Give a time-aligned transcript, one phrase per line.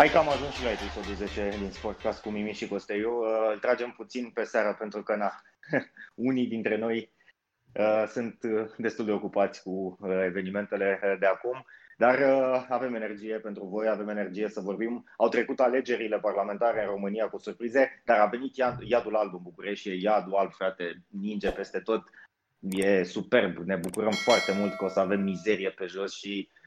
[0.00, 3.10] Hai că am ajuns și la episodul 10 din Sportcast cu Mimi și Costeiu.
[3.10, 5.42] Uh, îl tragem puțin pe seară pentru că na,
[6.30, 7.12] unii dintre noi
[7.74, 11.66] uh, sunt uh, destul de ocupați cu evenimentele de acum,
[11.96, 12.22] dar
[12.68, 15.04] avem energie pentru voi, avem energie să vorbim.
[15.16, 19.42] Au trecut alegerile parlamentare în România cu surprize, dar a venit iad, iadul alb în
[19.42, 22.02] București, e iadul alb, frate, ninge peste tot.
[22.60, 26.59] E superb, ne bucurăm foarte mult că o să avem mizerie pe jos și uh,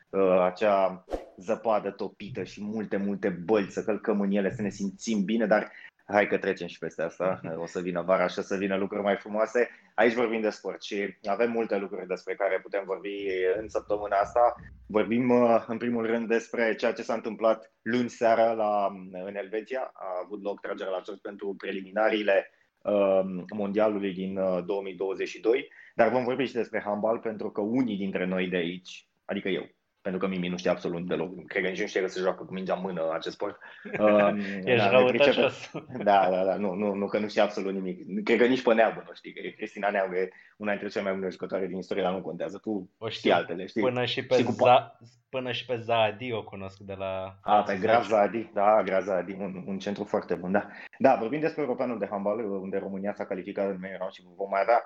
[0.44, 1.06] acea
[1.38, 5.72] zăpadă topită și multe, multe bălți, să călcăm în ele, să ne simțim bine, dar
[6.06, 9.04] hai că trecem și peste asta, o să vină vara și o să vină lucruri
[9.04, 9.70] mai frumoase.
[9.96, 13.26] Aici vorbim de sport și avem multe lucruri despre care putem vorbi
[13.60, 14.54] în săptămâna asta.
[14.88, 18.88] Vorbim uh, în primul rând despre ceea ce s-a întâmplat luni seara la,
[19.26, 19.92] în Elveția.
[19.94, 23.22] A avut loc tragerea la sos pentru preliminariile uh,
[23.54, 24.34] mondialului din
[24.66, 29.08] 2022, uh, dar vom vorbi și despre handbal pentru că unii dintre noi de aici,
[29.26, 29.70] adică eu,
[30.04, 31.46] pentru că Mimi nu știe absolut deloc.
[31.46, 33.58] Cred că nici nu știe că se joacă cu mingea în mână acest sport.
[34.00, 34.30] Uh,
[34.72, 35.72] Ești da, răutăcios.
[35.98, 38.24] Da, da, da, nu, nu, nu, că nu știe absolut nimic.
[38.24, 41.14] Cred că nici pe neagă nu știi, că Cristina Neagă e una dintre cele mai
[41.14, 42.58] bune jucătoare din istorie, dar nu contează.
[42.58, 43.82] Tu o știi altele, știi?
[43.82, 44.98] Până și pe, știi za,
[45.30, 47.40] până și pe Zaadi o cunosc de la...
[47.42, 50.68] A, pe Grav Zaadi, da, Grav Zaadi, un, un centru foarte bun, da.
[50.98, 54.62] Da, vorbim despre Europeanul de handbal, unde România s-a calificat în main și vom mai
[54.62, 54.84] avea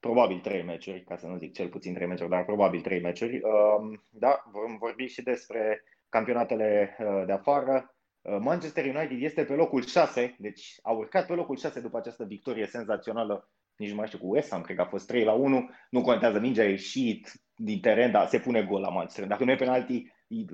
[0.00, 3.40] probabil trei meciuri, ca să nu zic cel puțin trei meciuri, dar probabil trei meciuri.
[3.42, 7.94] Um, da, vom vorbi și despre campionatele uh, de afară.
[8.22, 12.24] Uh, Manchester United este pe locul 6, deci a urcat pe locul 6 după această
[12.24, 15.32] victorie senzațională, nici nu mai știu, cu West Ham, cred că a fost 3 la
[15.32, 15.70] 1.
[15.90, 19.26] Nu contează, mingea a ieșit din teren, dar se pune gol la Manchester.
[19.26, 20.12] Dacă nu e penalti,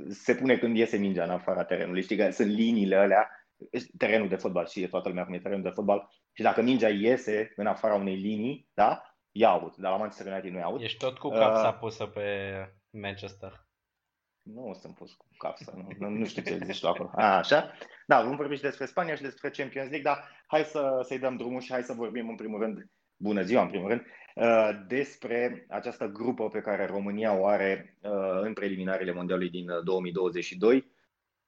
[0.09, 2.03] se pune când iese mingea în afara terenului.
[2.03, 3.31] Știi că sunt liniile alea,
[3.99, 6.09] terenul de fotbal, și toată lumea cum e terenul de fotbal.
[6.33, 9.03] Și dacă mingea iese în afara unei linii, da,
[9.37, 10.81] i-a avut, dar la Manchester United nu i-a avut.
[10.81, 12.25] Ești tot cu capsa uh, pusă pe
[12.91, 13.67] Manchester.
[14.43, 17.11] Nu sunt pus cu capsa, nu, nu, nu știu ce zici tu acolo.
[17.15, 17.73] A, așa?
[18.07, 21.37] Da, vom vorbi și despre Spania și despre Champions League, dar hai să, să-i dăm
[21.37, 24.03] drumul și hai să vorbim în primul rând, bună ziua în primul rând,
[24.35, 30.93] uh, despre această grupă pe care România o are uh, în preliminarele mondialului din 2022.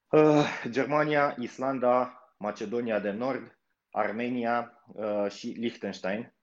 [0.08, 3.58] Uh, Germania, Islanda, Macedonia de Nord,
[3.90, 4.82] Armenia
[5.28, 6.37] și Liechtenstein Uh,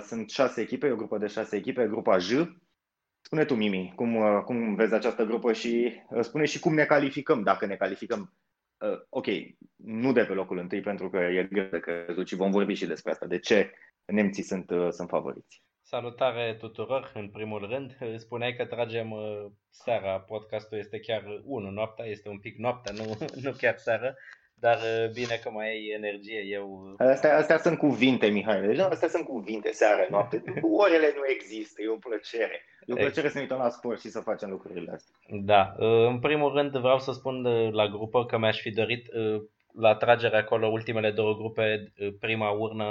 [0.00, 2.30] sunt șase echipe, o grupă de șase echipe, grupa J.
[3.20, 6.84] Spune tu, Mimi, cum, uh, cum vezi această grupă și uh, spune și cum ne
[6.84, 8.32] calificăm, dacă ne calificăm.
[8.78, 9.26] Uh, ok,
[9.76, 12.86] nu de pe locul întâi, pentru că e greu de crezut și vom vorbi și
[12.86, 13.26] despre asta.
[13.26, 13.72] De ce
[14.04, 15.62] nemții sunt, uh, sunt favoriți?
[15.82, 17.96] Salutare tuturor, în primul rând.
[18.16, 19.14] Spuneai că tragem
[19.70, 24.14] seara, podcastul este chiar 1 noaptea, este un pic noaptea, nu, nu chiar seara
[24.60, 26.40] dar uh, bine că mai ai energie.
[26.50, 26.94] Eu...
[26.98, 28.66] Astea, astea sunt cuvinte, Mihai.
[28.66, 30.42] Deci, astea sunt cuvinte, seară, noapte.
[30.62, 32.64] Orele nu există, e o plăcere.
[32.86, 35.14] E o plăcere să ne uităm la sport și să facem lucrurile astea.
[35.28, 35.74] Da.
[35.78, 39.06] Uh, în primul rând vreau să spun uh, la grupă că mi-aș fi dorit
[39.78, 42.86] la tragere acolo, ultimele două grupe, prima urnă,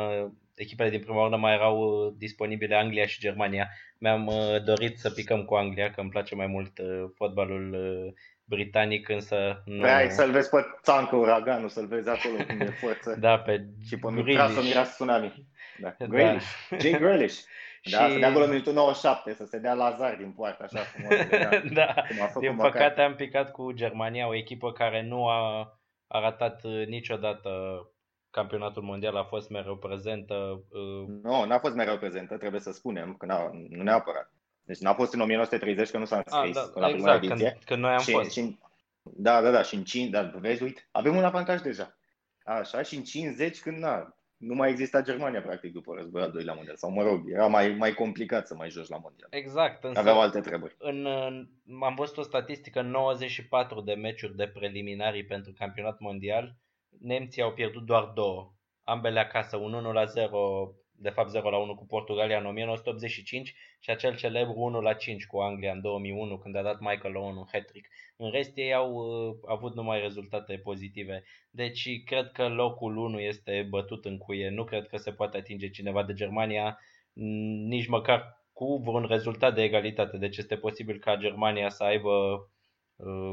[0.56, 3.70] echipele din prima urnă mai erau disponibile Anglia și Germania.
[3.98, 4.32] Mi-am
[4.66, 6.72] dorit să picăm cu Anglia, că îmi place mai mult
[7.16, 7.78] fotbalul
[8.46, 9.82] britanic, însă nu...
[9.82, 13.16] Vrei să-l vezi pe Țancă Uraganul, să-l vezi acolo cum e forță.
[13.20, 15.48] da, pe Și pe Mitra să mira tsunami.
[15.80, 15.96] Da.
[15.98, 16.06] da.
[16.06, 16.68] Grealish.
[16.70, 16.78] Da.
[16.78, 17.40] Jay Grealish.
[17.92, 18.12] Da, și...
[18.12, 21.14] să dea acolo minutul 97, să se dea Lazar din poartă, așa frumos.
[21.80, 21.94] da,
[22.40, 25.74] din păcate am picat cu Germania, o echipă care nu a
[26.08, 27.50] arătat uh, niciodată
[28.30, 30.64] campionatul mondial, a fost mereu prezentă.
[30.70, 33.26] Uh, nu, n-a fost mereu prezentă, trebuie să spunem, că
[33.70, 34.35] nu neapărat.
[34.66, 37.50] Deci n-a fost în 1930 că nu s-a înscris ah, da, la exact, prima ediție.
[37.50, 38.32] Când, când noi am și, fost.
[38.32, 38.60] Și,
[39.04, 41.98] da, da, da, și în 5, dar vezi, uite, avem un avantaj deja.
[42.44, 46.54] Așa, și în 50 când na, nu mai exista Germania practic după războiul al doilea
[46.54, 46.76] mondial.
[46.76, 49.28] Sau mă rog, era mai, mai complicat să mai joci la mondial.
[49.32, 49.84] Exact.
[49.84, 50.76] Însă Aveau alte treburi.
[50.80, 51.06] În,
[51.82, 56.56] am văzut o statistică, 94 de meciuri de preliminarii pentru campionat mondial,
[57.00, 58.54] nemții au pierdut doar două.
[58.84, 63.56] Ambele acasă, un 1 la 0 de fapt 0 la 1 cu Portugalia în 1985
[63.80, 67.36] și acel celebru 1 la 5 cu Anglia în 2001 când a dat Michael Owen
[67.36, 67.88] un hat-trick.
[68.18, 71.24] În rest ei au uh, avut numai rezultate pozitive.
[71.50, 74.50] Deci cred că locul 1 este bătut în cuie.
[74.50, 76.80] Nu cred că se poate atinge cineva de Germania
[77.68, 80.18] nici măcar cu vreun rezultat de egalitate.
[80.18, 82.55] Deci este posibil ca Germania să aibă Uh,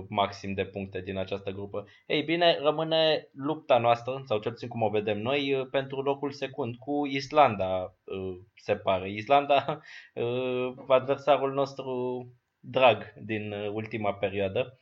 [0.08, 1.86] maxim de puncte din această grupă.
[2.06, 6.32] Ei bine, rămâne lupta noastră, sau cel puțin cum o vedem noi, uh, pentru locul
[6.32, 9.10] secund cu Islanda, uh, se pare.
[9.10, 9.80] Islanda,
[10.88, 12.26] adversarul nostru
[12.58, 14.78] drag din ultima perioadă.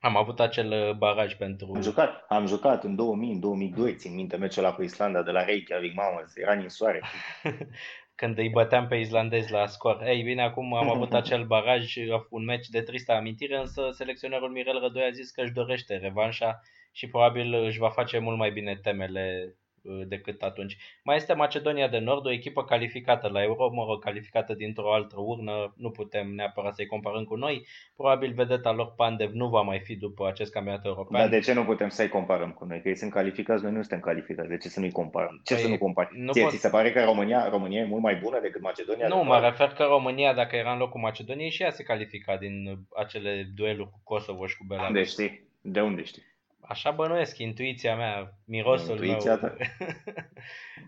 [0.00, 1.72] Am avut acel baraj pentru...
[1.74, 5.30] Am jucat, am jucat în 2000, în 2002, țin minte meciul ăla cu Islanda de
[5.30, 7.02] la Reykjavik, mamă, era în soare.
[8.20, 10.02] când îi băteam pe islandezi la scor.
[10.06, 11.94] Ei bine, acum am avut acel baraj,
[12.30, 16.60] un meci de tristă amintire, însă selecționerul Mirel Rădoi a zis că își dorește revanșa
[16.92, 19.67] și probabil își va face mult mai bine temele Uh,
[20.06, 20.76] decât atunci.
[21.02, 25.16] Mai este Macedonia de Nord, o echipă calificată la Euro, mă rog, calificată dintr-o altă
[25.18, 27.66] urnă, nu putem neapărat să-i comparăm cu noi.
[27.96, 31.20] Probabil vedeta lor Pandev nu va mai fi după acest campionat european.
[31.20, 32.80] Dar de ce nu putem să-i comparăm cu noi?
[32.80, 34.48] Că ei sunt calificați, noi nu suntem calificați.
[34.48, 35.40] De ce să nu-i comparăm?
[35.44, 36.08] Ce păi, să nu compari?
[36.12, 36.50] Nu Ție, pot...
[36.50, 39.08] ți se pare că România, România e mult mai bună decât Macedonia?
[39.08, 42.78] Nu, mă refer că România, dacă era în locul Macedoniei, și ea se califica din
[42.96, 44.94] acele dueluri cu Kosovo și cu Belarus.
[44.94, 45.46] De știi?
[45.60, 46.22] De unde știi?
[46.68, 49.50] Așa bănuiesc, intuiția mea, mirosul Intuiția meu.
[49.50, 49.56] Ta.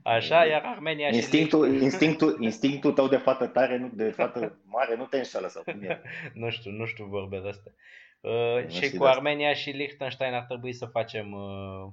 [0.16, 1.82] Așa, iar Armenia instinctul, și...
[1.82, 5.82] Instinctul, instinctul tău de fată tare, nu, de fată mare, nu te înșală sau cum
[5.82, 6.00] e.
[6.34, 7.72] nu știu, nu știu vorbe de astea.
[8.20, 11.92] Uh, și cu Armenia și Liechtenstein ar trebui să facem uh,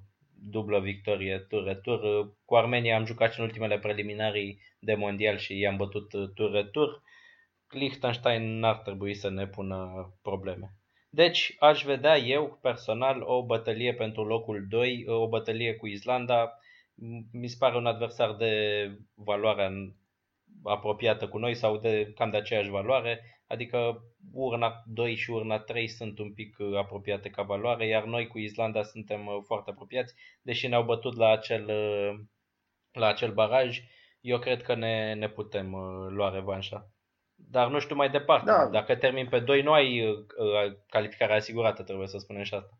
[0.50, 2.00] dublă victorie tur-retur.
[2.04, 6.30] Uh, cu Armenia am jucat și în ultimele preliminarii de mondial și i-am bătut uh,
[6.34, 7.02] tur-retur.
[7.68, 10.77] Liechtenstein n-ar trebui să ne pună probleme.
[11.18, 16.60] Deci aș vedea eu personal o bătălie pentru locul 2, o bătălie cu Islanda.
[17.32, 18.52] Mi se pare un adversar de
[19.14, 19.96] valoare
[20.64, 24.04] apropiată cu noi sau de cam de aceeași valoare, adică
[24.34, 28.84] urna 2 și urna 3 sunt un pic apropiate ca valoare, iar noi cu Islanda
[28.84, 31.72] suntem foarte apropiați, deși ne-au bătut la acel,
[32.92, 33.82] la acel baraj,
[34.22, 35.72] eu cred că ne, ne putem
[36.10, 36.92] lua revanșa.
[37.38, 38.52] Dar nu știu mai departe.
[38.52, 38.68] Da.
[38.68, 40.26] Dacă termin pe 2, nu ai uh,
[40.90, 42.78] calificarea asigurată, trebuie să spunem și asta.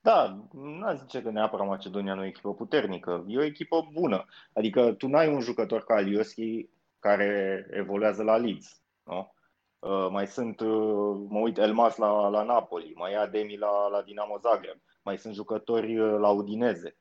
[0.00, 3.24] Da, nu zice că neapărat Macedonia nu e o echipă puternică.
[3.28, 4.24] E o echipă bună.
[4.52, 6.68] Adică tu n-ai un jucător ca Alioski
[6.98, 8.82] care evoluează la Leeds.
[9.02, 9.34] Nu?
[9.78, 14.02] Uh, mai sunt, uh, mă uit, Elmas la, la Napoli, mai e Ademi la, la
[14.02, 16.96] Dinamo Zagreb, mai sunt jucători uh, la Udineze,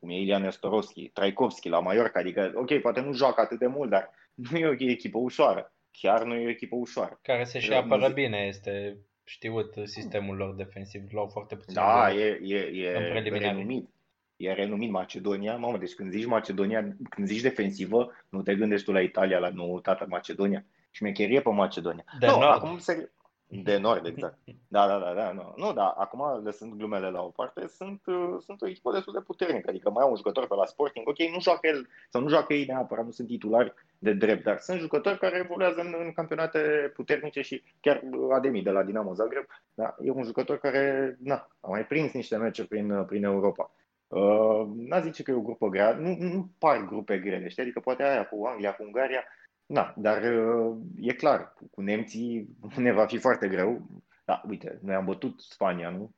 [0.00, 3.90] cum e Ilian Nestorovski, Traikovski la Mallorca, adică, ok, poate nu joacă atât de mult,
[3.90, 4.10] dar
[4.50, 5.74] nu e o echipă ușoară.
[5.90, 7.18] Chiar nu e o echipă ușoară.
[7.22, 8.14] Care se și apără zic...
[8.14, 11.74] bine, este știut sistemul lor defensiv, luau foarte puțin.
[11.74, 13.88] Da, e, e, e renumit.
[14.36, 15.56] E renumit Macedonia.
[15.56, 19.48] Mamă, deci când zici Macedonia, când zici defensivă, nu te gândești tu la Italia, la
[19.48, 20.64] noutatea Macedonia.
[20.90, 22.04] Și șmecherie pe Macedonia.
[22.18, 22.46] De nu, nord.
[22.46, 23.12] acum se,
[23.50, 24.38] de nord, exact.
[24.68, 25.32] Da, da, da, da.
[25.32, 29.12] Nu, nu da, acum lăsând glumele la o parte, sunt, uh, sunt o echipă destul
[29.12, 29.70] de puternică.
[29.70, 32.52] Adică mai au un jucător pe la Sporting, ok, nu joacă el, sau nu joacă
[32.54, 36.58] ei neapărat, nu sunt titulari de drept, dar sunt jucători care evoluează în, în campionate
[36.94, 38.02] puternice și chiar
[38.32, 39.44] Ademi de la Dinamo Zagreb,
[39.74, 43.70] da, e un jucător care na, a mai prins niște meciuri prin, prin Europa.
[44.08, 47.62] Uh, n-a zice că e o grupă grea, nu, nu par grupe grele, știi?
[47.62, 49.24] Adică poate aia cu Anglia, cu Ungaria,
[49.72, 53.86] da, dar uh, e clar, cu nemții ne va fi foarte greu.
[54.24, 56.14] Da, uite, noi am bătut Spania, nu?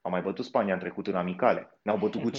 [0.00, 1.78] Am mai bătut Spania în trecut în amicale.
[1.82, 2.34] Ne-au bătut cu 5-0.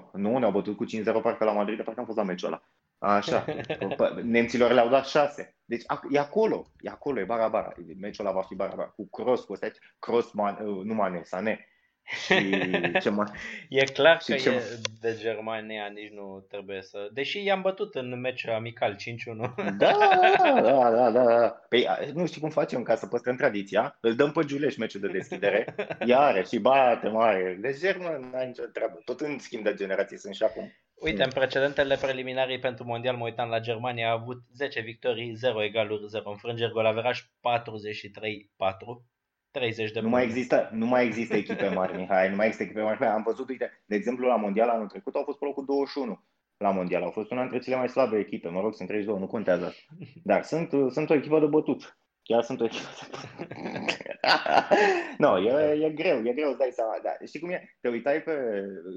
[0.12, 2.62] Nu, ne-au bătut cu 5-0 parcă la Madrid, parcă am fost la meciul ăla.
[2.98, 3.44] Așa.
[4.22, 5.56] Nemților le-au dat 6.
[5.64, 7.72] Deci e acolo, e acolo, e bara-bara.
[8.00, 8.88] Meciul ăla va fi bara-bara.
[8.88, 9.66] Cu Cross, cu ăsta,
[9.98, 11.68] Cross, man, uh, nu Mane, Sané.
[12.04, 12.60] Și
[13.02, 13.26] ce mai...
[13.68, 14.48] E clar că ce...
[14.48, 14.62] e
[15.00, 17.08] de Germania, nici nu trebuie să...
[17.12, 18.96] Deși i-am bătut în meciul amical 5-1.
[19.78, 19.96] Da,
[20.62, 21.48] da, da, da, da.
[21.68, 23.98] Păi nu știu cum facem ca să păstrăm tradiția.
[24.00, 25.74] Îl dăm pe Giuleș meciul de deschidere.
[26.06, 27.58] Iară și bate mare.
[27.62, 29.00] Lejer, mă, n-ai nicio treabă.
[29.04, 30.72] Tot în schimb de generații sunt și acum.
[30.94, 35.62] Uite, în precedentele preliminarii pentru mondial, mă uitam la Germania, a avut 10 victorii, 0
[35.62, 37.24] egaluri, 0 înfrângeri, golaveraj 43-4
[39.54, 42.82] 30 de nu mai există, nu mai există echipe mari, Mihai, nu mai există echipe
[42.82, 43.04] mari.
[43.04, 46.24] Am văzut, uite, de exemplu, la Mondial anul trecut au fost pe locul 21
[46.56, 47.02] la Mondial.
[47.02, 49.74] Au fost una dintre cele mai slabe echipe, mă rog, sunt 32, nu contează.
[50.30, 51.98] Dar sunt, sunt o echipă de bătut.
[52.22, 53.06] Chiar sunt o echipă de
[53.38, 53.96] bătut.
[55.22, 56.98] no, e, e greu, e greu, îți dai seama.
[57.02, 57.10] Da.
[57.26, 57.76] Știi cum e?
[57.80, 58.32] Te uitai pe,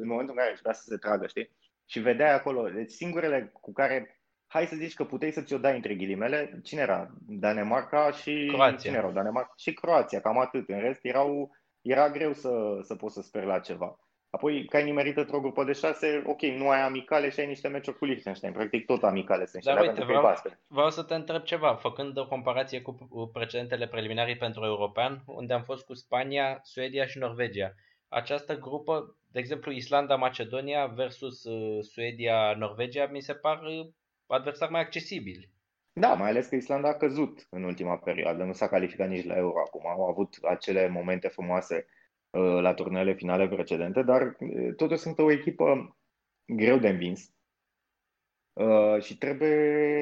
[0.02, 1.56] în momentul în care vrea să se tragă, știi?
[1.86, 4.17] Și vedeai acolo, deci singurele cu care
[4.48, 7.10] hai să zici că puteai să ți-o dai între ghilimele, cine era?
[7.28, 8.78] Danemarca și Croația.
[8.78, 9.12] cine erau?
[9.12, 10.70] Danemarca și Croația, cam atât.
[10.70, 14.00] În rest erau, era greu să, să poți să speri la ceva.
[14.30, 17.68] Apoi, că ai nimerit într-o grupă de șase, ok, nu ai amicale și ai niște
[17.68, 18.54] meciuri cu Liechtenstein.
[18.54, 20.34] Practic tot amicale sunt Dar uite, vreau,
[20.68, 25.64] vreau să te întreb ceva, făcând o comparație cu precedentele preliminarii pentru European, unde am
[25.64, 27.74] fost cu Spania, Suedia și Norvegia.
[28.10, 33.88] Această grupă, de exemplu Islanda, Macedonia versus uh, Suedia, Norvegia, mi se par uh,
[34.28, 35.56] adversari mai accesibili.
[35.94, 39.36] Da, mai ales că Islanda a căzut în ultima perioadă, nu s-a calificat nici la
[39.36, 39.88] Euro acum.
[39.88, 41.88] Au avut acele momente frumoase
[42.30, 45.98] uh, la turnele finale precedente, dar uh, totuși sunt o echipă
[46.46, 47.34] greu de învins
[48.54, 50.00] uh, și trebuie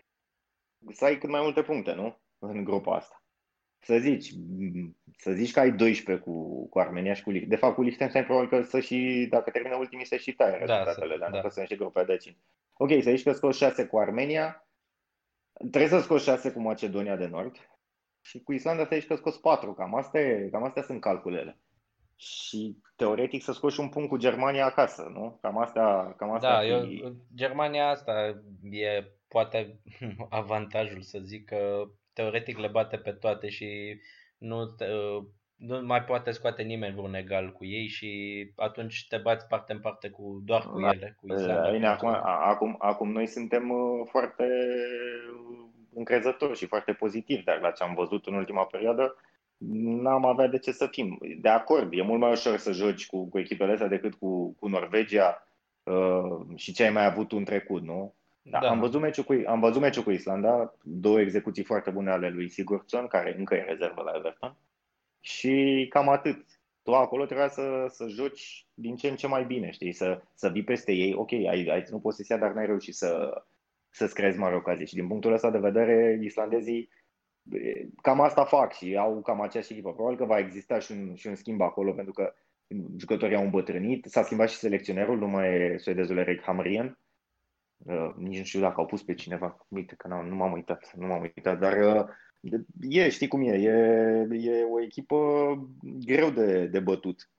[0.94, 2.22] să ai cât mai multe puncte, nu?
[2.40, 3.25] În grupa asta.
[3.86, 4.34] Să zici,
[5.18, 7.60] să zici că ai 12 cu, cu Armenia și cu Liechtenstein.
[7.60, 10.58] De fapt, cu Liechtenstein probabil că să și, dacă termină ultimii, să și taie da,
[10.58, 11.36] rezultatele, dar da.
[11.36, 12.38] nu că sunt și grupe de 5.
[12.74, 14.68] Ok, să zici că scoți 6 cu Armenia,
[15.72, 17.70] trebuie să scoți 6 cu Macedonia de Nord
[18.22, 21.60] și cu Islanda să zici că scoți 4, cam, asta e, cam astea sunt calculele.
[22.16, 25.38] Și teoretic să scoți un punct cu Germania acasă, nu?
[25.42, 26.88] Cam asta, cam asta Da, eu,
[27.36, 29.80] Germania asta e poate
[30.30, 34.00] avantajul să zic că teoretic le bate pe toate și
[34.38, 34.76] nu,
[35.56, 38.12] nu mai poate scoate nimeni vreun egal cu ei și
[38.56, 40.90] atunci te bați parte în parte cu doar cu da.
[40.90, 41.72] ele, cu Islanda.
[41.72, 44.48] Bine, acum, acum, acum noi suntem uh, foarte
[45.94, 49.16] încrezători și foarte pozitivi, dar la ce am văzut în ultima perioadă,
[49.68, 51.20] n-am avea de ce să fim.
[51.42, 54.68] De acord, e mult mai ușor să joci cu, cu echipele astea decât cu, cu
[54.68, 55.48] Norvegia
[55.84, 58.16] uh, și ce ai mai avut în trecut, nu?
[58.50, 58.70] Da, da.
[58.70, 62.50] Am, văzut meciul cu, am văzut meciul cu Islanda, două execuții foarte bune ale lui
[62.50, 64.58] Sigurdsson, care încă e rezervă la Everton.
[65.20, 66.46] Și cam atât.
[66.84, 69.94] Tu acolo trebuia să, să joci din ce în ce mai bine, știi?
[69.94, 71.14] Să, să vii peste ei.
[71.14, 73.44] Ok, ai, ai ținut posesia, dar n-ai reușit să,
[73.90, 74.88] să-ți creezi mari ocazii.
[74.88, 76.90] Și din punctul ăsta de vedere, islandezii
[78.02, 79.94] cam asta fac și au cam aceeași echipă.
[79.94, 82.34] Probabil că va exista și un, și un schimb acolo, pentru că
[82.98, 84.06] jucătorii au îmbătrânit.
[84.06, 87.00] S-a schimbat și selecționerul, nu mai e suedezul Eric Hamrien.
[87.78, 89.66] Uh, nici nu știu dacă au pus pe cineva.
[89.68, 92.06] Uite că nu m-am uitat, nu m-am uitat, dar uh,
[92.90, 93.72] e, știi cum e, e,
[94.32, 95.18] e o echipă
[95.82, 97.30] greu de, de bătut.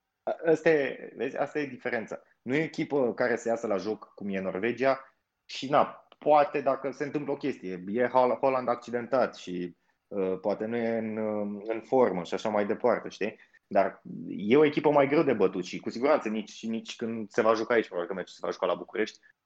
[0.47, 2.23] Asta e, vezi, asta e diferența.
[2.43, 5.01] Nu e o echipă care să iasă la joc cum e Norvegia
[5.45, 8.07] și na, poate dacă se întâmplă o chestie, e
[8.41, 9.77] Holland accidentat și
[10.09, 13.37] uh, poate nu e în, uh, în formă și așa mai departe, știi?
[13.67, 17.43] Dar e o echipă mai greu de bătut și cu siguranță nici, nici când se
[17.43, 19.46] va juca aici, probabil că meciul se va juca la București, uh,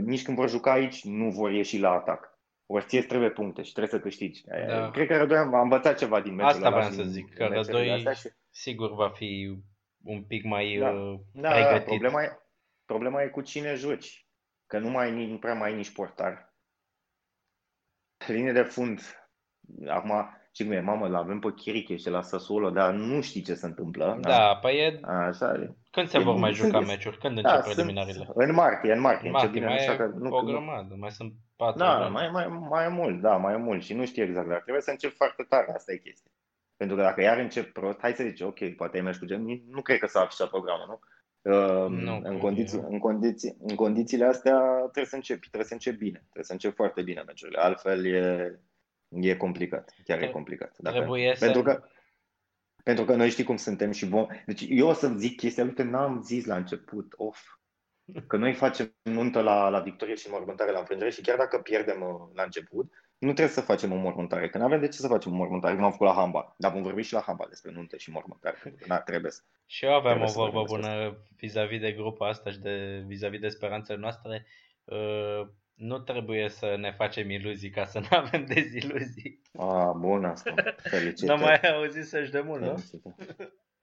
[0.00, 2.38] nici când vor juca aici nu vor ieși la atac.
[2.66, 4.42] Ori ție trebuie puncte și trebuie să câștigi.
[4.66, 4.90] Da.
[4.90, 8.28] Cred că Rădoi am învățat ceva din meciul Asta vreau să zic, că Rădoi și...
[8.50, 9.58] sigur va fi
[10.04, 10.90] un pic mai da.
[10.90, 11.78] Uh, da, pregătit.
[11.78, 12.38] Da, problema, e,
[12.84, 14.26] problema e cu cine joci.
[14.66, 16.54] Că nu mai nu prea mai ai nici portar.
[18.26, 19.00] Linie de fund.
[19.86, 23.42] Acum, ce cum e, mamă, l avem pe Chiriche și la Sassuolo, dar nu știi
[23.42, 24.18] ce se întâmplă.
[24.20, 25.00] Da, da păi e...
[25.02, 27.18] Așa, când se e, vor mai juca meciuri?
[27.18, 28.28] Când da, încep preliminariile?
[28.34, 29.26] În martie, în martie.
[29.26, 32.84] În martie, mai e că, nu, o grămadă, mai sunt patru Da, mai, mai, mai
[32.84, 35.42] e mult, da, mai e mult și nu știu exact, dar trebuie să încep foarte
[35.48, 36.30] tare, asta e chestia.
[36.76, 39.44] Pentru că dacă iar încep prost, hai să zici, ok, poate ai mers cu gen,
[39.68, 40.98] nu cred că s-a afișat programul, nu?
[41.52, 45.96] Uh, nu în, condiții, în, condiții, în condițiile astea trebuie să începi, trebuie să începi
[45.96, 48.60] bine, trebuie să începi foarte bine meciurile, altfel e,
[49.20, 50.74] E complicat, chiar e complicat.
[50.78, 51.64] Dacă, Trebuie pentru să...
[51.64, 51.88] că
[52.84, 54.26] pentru că noi știi cum suntem și vom...
[54.46, 57.40] Deci eu o să zic chestia, uite, n-am zis la început, of,
[58.26, 62.00] că noi facem nuntă la, la victorie și mormântare la înfrângere și chiar dacă pierdem
[62.02, 65.08] uh, la început, nu trebuie să facem o mormântare, că nu avem de ce să
[65.08, 66.54] facem o mormântare, cum am făcut la hamba.
[66.58, 69.42] Dar vom vorbi și la hamba despre nuntă și mormântare, pentru că trebuie să.
[69.66, 73.98] Și eu aveam o vorbă bună vis-a-vis de grupa asta și de vis-a-vis de speranțele
[73.98, 74.46] noastre.
[74.84, 79.40] Uh, nu trebuie să ne facem iluzii ca să nu avem deziluzii.
[79.58, 80.54] Ah, bun asta.
[81.16, 82.74] N-am mai auzit să-și de mult, nu?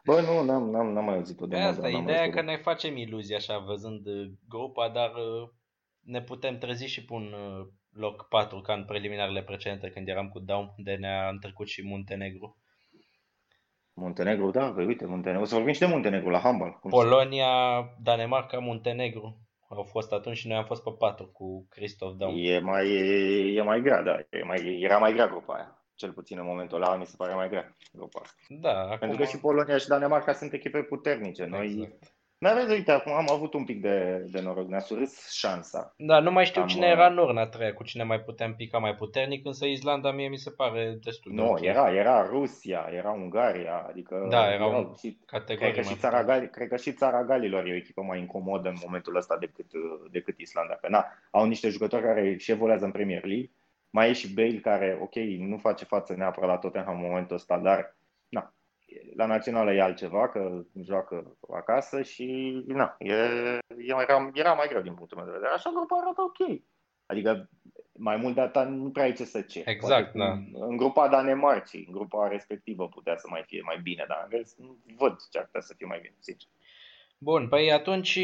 [0.05, 2.03] Bă, nu, n-am, n-am, n-am mai auzit-o de Asta, mult.
[2.03, 5.49] ideea că ne facem iluzii așa văzând uh, grupa, dar uh,
[5.99, 10.29] ne putem trezi și pe un uh, loc 4 ca în preliminarele precedente când eram
[10.29, 12.57] cu Daum, de ne-a trecut și Muntenegru.
[13.93, 15.43] Muntenegru, da, păi uite, Muntenegru.
[15.43, 16.79] O să vorbim și de Muntenegru la handball.
[16.89, 17.47] Polonia,
[18.01, 19.41] Danemarca, Muntenegru
[19.75, 22.35] au fost atunci și noi am fost pe patru cu Christoph Daum.
[22.37, 22.87] E mai,
[23.55, 24.19] e mai grea, da.
[24.29, 25.83] E mai, era mai grea grupa aia.
[25.95, 29.17] Cel puțin în momentul ăla mi se pare mai grea grupa Da, Pentru acum...
[29.17, 31.45] că și Polonia și Danemarca sunt echipe puternice.
[31.45, 32.13] Noi exact.
[32.43, 35.93] Dar vezi, uite, acum am avut un pic de, de noroc, ne-a surâs șansa.
[35.97, 38.77] Da, nu mai știu am, cine era în urna treia, cu cine mai putem pica
[38.77, 41.67] mai puternic, însă Islanda mie mi se pare destul de Nu, okay.
[41.67, 46.49] era, era Rusia, era Ungaria, adică da, era un și, cred, că și țara Gali,
[46.49, 49.65] cred că și țara Galilor e o echipă mai incomodă în momentul ăsta decât,
[50.11, 50.73] decât Islanda.
[50.73, 53.51] Că na, au niște jucători care și evoluează în Premier League,
[53.89, 57.57] mai e și Bale care, ok, nu face față neapărat la Tottenham în momentul ăsta,
[57.57, 57.95] dar na,
[59.15, 63.13] la națională e altceva, că joacă acasă și na, e,
[63.77, 65.51] era, era mai greu din punctul meu de vedere.
[65.53, 66.61] Așa grupa arată ok.
[67.05, 67.49] Adică
[67.91, 69.63] mai mult data nu prea ai ce să ce.
[69.65, 70.31] Exact, da.
[70.31, 74.37] În, în grupa Danemarcii, în grupa respectivă putea să mai fie mai bine, dar în
[74.37, 76.49] rest nu văd ce ar putea să fie mai bine, sincer.
[77.17, 78.19] Bun, păi atunci,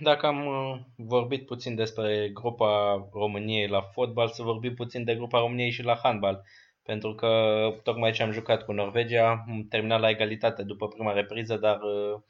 [0.00, 5.38] dacă am uh, vorbit puțin despre grupa României la fotbal, să vorbim puțin de grupa
[5.38, 6.44] României și la handbal
[6.90, 7.28] pentru că
[7.82, 12.20] tocmai ce am jucat cu Norvegia, am terminat la egalitate după prima repriză, dar uh,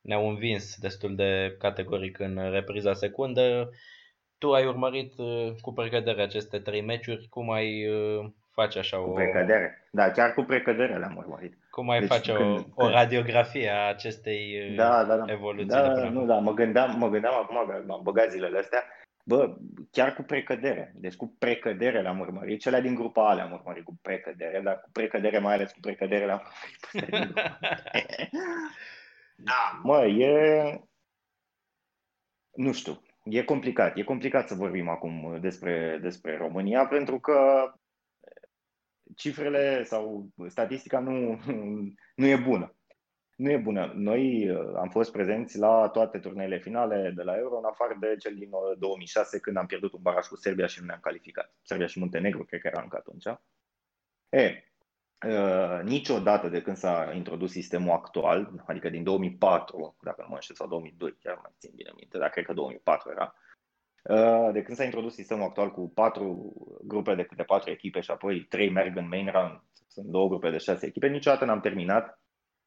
[0.00, 3.70] ne-au învins destul de categoric în repriza secundă.
[4.38, 9.10] Tu ai urmărit uh, cu precădere aceste trei meciuri, cum ai uh, face așa cu
[9.10, 9.12] o...
[9.12, 11.54] precădere, da, chiar cu precădere le-am urmărit.
[11.70, 15.32] Cum ai deci, face când, o, o radiografie a acestei da, da, da.
[15.32, 15.68] evoluții?
[15.68, 18.84] Da, nu, da, mă gândeam, mă gândeam acum că m-am băgat zilele astea,
[19.24, 19.56] Bă,
[19.90, 20.92] chiar cu precădere.
[20.94, 22.60] Deci cu precădere le-am urmărit.
[22.60, 26.24] Cele din grupa A le-am urmărit cu precădere, dar cu precădere, mai ales cu precădere
[26.24, 26.42] le-am
[26.92, 27.34] urmărit.
[29.44, 30.80] Da, mă, e...
[32.52, 33.96] Nu știu, e complicat.
[33.96, 37.72] E complicat să vorbim acum despre, despre România pentru că
[39.16, 41.40] cifrele sau statistica nu,
[42.16, 42.76] nu e bună.
[43.36, 43.92] Nu e bună.
[43.94, 48.16] Noi uh, am fost prezenți la toate turneele finale de la Euro, în afară de
[48.16, 51.54] cel din 2006, uh, când am pierdut un baraj cu Serbia și nu ne-am calificat.
[51.62, 53.24] Serbia și Muntenegru, cred că era încă atunci.
[54.28, 54.64] E,
[55.26, 60.54] uh, niciodată de când s-a introdus sistemul actual, adică din 2004, dacă nu mă înșel,
[60.54, 63.34] sau 2002, chiar mai țin bine minte, dar cred că 2004 era,
[64.02, 66.52] uh, de când s-a introdus sistemul actual cu patru
[66.84, 70.50] grupe de câte patru echipe și apoi trei merg în main round, sunt două grupe
[70.50, 72.21] de șase echipe, niciodată n-am terminat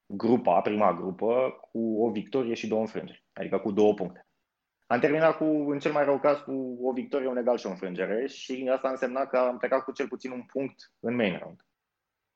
[0.06, 4.28] grupa, prima grupă, cu o victorie și două înfrângeri, adică cu două puncte.
[4.88, 7.70] Am terminat cu, în cel mai rău caz, cu o victorie, un egal și o
[7.70, 11.66] înfrângere și asta însemna că am plecat cu cel puțin un punct în main round.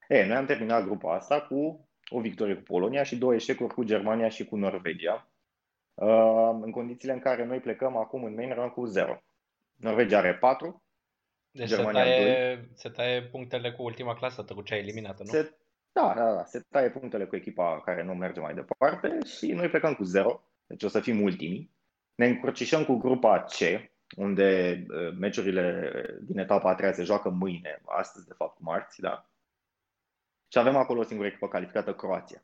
[0.08, 3.84] E, noi am terminat grupa asta cu o victorie cu Polonia și două eșecuri cu
[3.84, 5.32] Germania și cu Norvegia,
[5.94, 9.24] uh, în condițiile în care noi plecăm acum în main round cu 0.
[9.76, 10.84] Norvegia are 4,
[11.52, 12.70] deci Germania se taie, 2.
[12.74, 15.30] se taie punctele cu ultima clasă, cu cea eliminată, nu?
[15.30, 15.58] Se
[15.92, 19.70] da, da, da, se taie punctele cu echipa care nu merge mai departe și noi
[19.70, 21.72] plecăm cu 0, deci o să fim ultimii.
[22.16, 23.58] Ne încrucișăm cu grupa C,
[24.16, 25.92] unde uh, meciurile
[26.22, 29.30] din etapa a treia se joacă mâine, astăzi de fapt marți, da?
[30.48, 32.44] Și avem acolo o singură echipă calificată, Croația.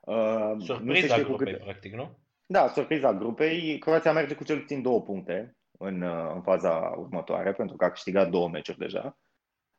[0.00, 1.64] Uh, surpriza grupei, câte...
[1.64, 2.18] practic, nu?
[2.46, 3.78] Da, surpriza grupei.
[3.78, 7.90] Croația merge cu cel puțin două puncte în, uh, în faza următoare, pentru că a
[7.90, 9.18] câștigat două meciuri deja.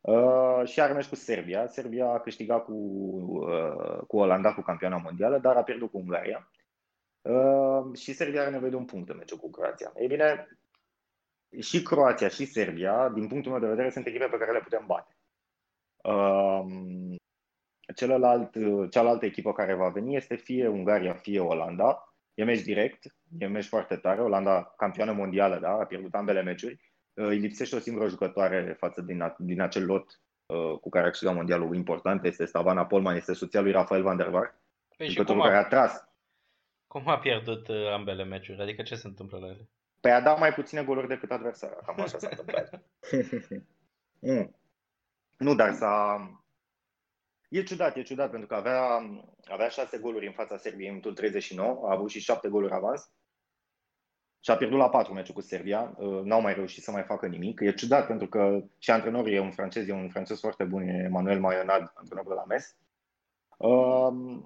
[0.00, 1.66] Uh, și are meci cu Serbia.
[1.66, 6.50] Serbia a câștigat cu, uh, cu Olanda, cu campioana mondială, dar a pierdut cu Ungaria.
[7.22, 9.92] Uh, și Serbia are nevoie de un punct în meciul cu Croația.
[9.96, 10.48] Ei bine,
[11.60, 14.84] și Croația și Serbia, din punctul meu de vedere, sunt echipe pe care le putem
[14.86, 15.16] bate.
[16.02, 16.64] Uh,
[17.94, 18.50] celălalt,
[18.90, 22.14] cealaltă echipă care va veni este fie Ungaria, fie Olanda.
[22.34, 23.04] E meci direct,
[23.38, 24.20] e meci foarte tare.
[24.20, 26.89] Olanda, campioană mondială, da, a pierdut ambele meciuri Uh,
[27.26, 31.34] îi lipsește o singură jucătoare față din, din acel lot uh, cu care a câștigat
[31.34, 34.60] mondialul important, este Stavana Polman, este soția lui Rafael van der Vaart,
[34.96, 36.08] păi jucătorul care a tras.
[36.86, 38.60] Cum a pierdut uh, ambele meciuri?
[38.60, 39.68] Adică ce se întâmplă la ele?
[40.00, 42.82] Păi a dat mai puține goluri decât adversara, cam așa s-a întâmplat.
[44.30, 44.56] mm.
[45.36, 46.16] Nu, dar s-a...
[47.48, 48.82] E ciudat, e ciudat, pentru că avea,
[49.44, 53.10] avea șase goluri în fața Serbiei în minutul 39, a avut și șapte goluri avans
[54.40, 57.26] și a pierdut la patru meciuri cu Serbia, uh, n-au mai reușit să mai facă
[57.26, 57.60] nimic.
[57.60, 61.08] E ciudat pentru că și antrenorul e un francez, e un francez foarte bun, e
[61.08, 62.76] Manuel Mayonad, antrenorul la MES.
[63.56, 64.42] Uh,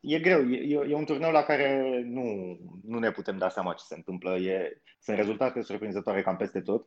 [0.00, 3.84] e greu, e, e un turneu la care nu, nu ne putem da seama ce
[3.84, 4.36] se întâmplă.
[4.36, 6.86] E, sunt rezultate surprinzătoare cam peste tot.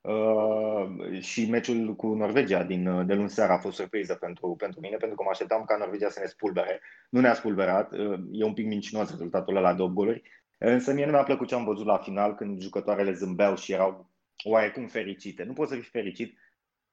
[0.00, 4.96] Uh, și meciul cu Norvegia din, de luni seara a fost surpriză pentru, pentru mine,
[4.96, 6.80] pentru că mă așteptam ca Norvegia să ne spulbere.
[7.10, 10.22] Nu ne-a spulberat, uh, e un pic mincinos rezultatul ăla de 8 goluri,
[10.64, 14.10] Însă mie nu mi-a plăcut ce am văzut la final când jucătoarele zâmbeau și erau
[14.44, 15.42] oarecum fericite.
[15.42, 16.38] Nu poți să fii fericit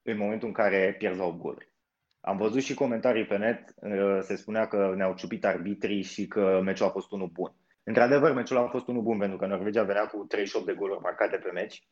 [0.01, 1.71] în momentul în care pierzi o goluri.
[2.19, 6.61] Am văzut și comentarii pe net, uh, se spunea că ne-au ciupit arbitrii și că
[6.63, 7.55] meciul a fost unul bun.
[7.83, 11.37] Într-adevăr, meciul a fost unul bun pentru că Norvegia venea cu 38 de goluri marcate
[11.37, 11.87] pe meci,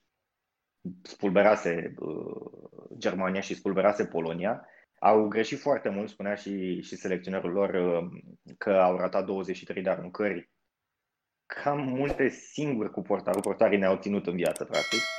[1.01, 2.51] spulberase uh,
[2.97, 4.65] Germania și spulberase Polonia.
[4.99, 8.21] Au greșit foarte mult, spunea și, și selecționerul lor uh,
[8.57, 10.49] că au ratat 23 de aruncări
[11.47, 13.41] cam multe singuri cu portarul.
[13.41, 15.09] Portarii ne-au ținut în viață, practic.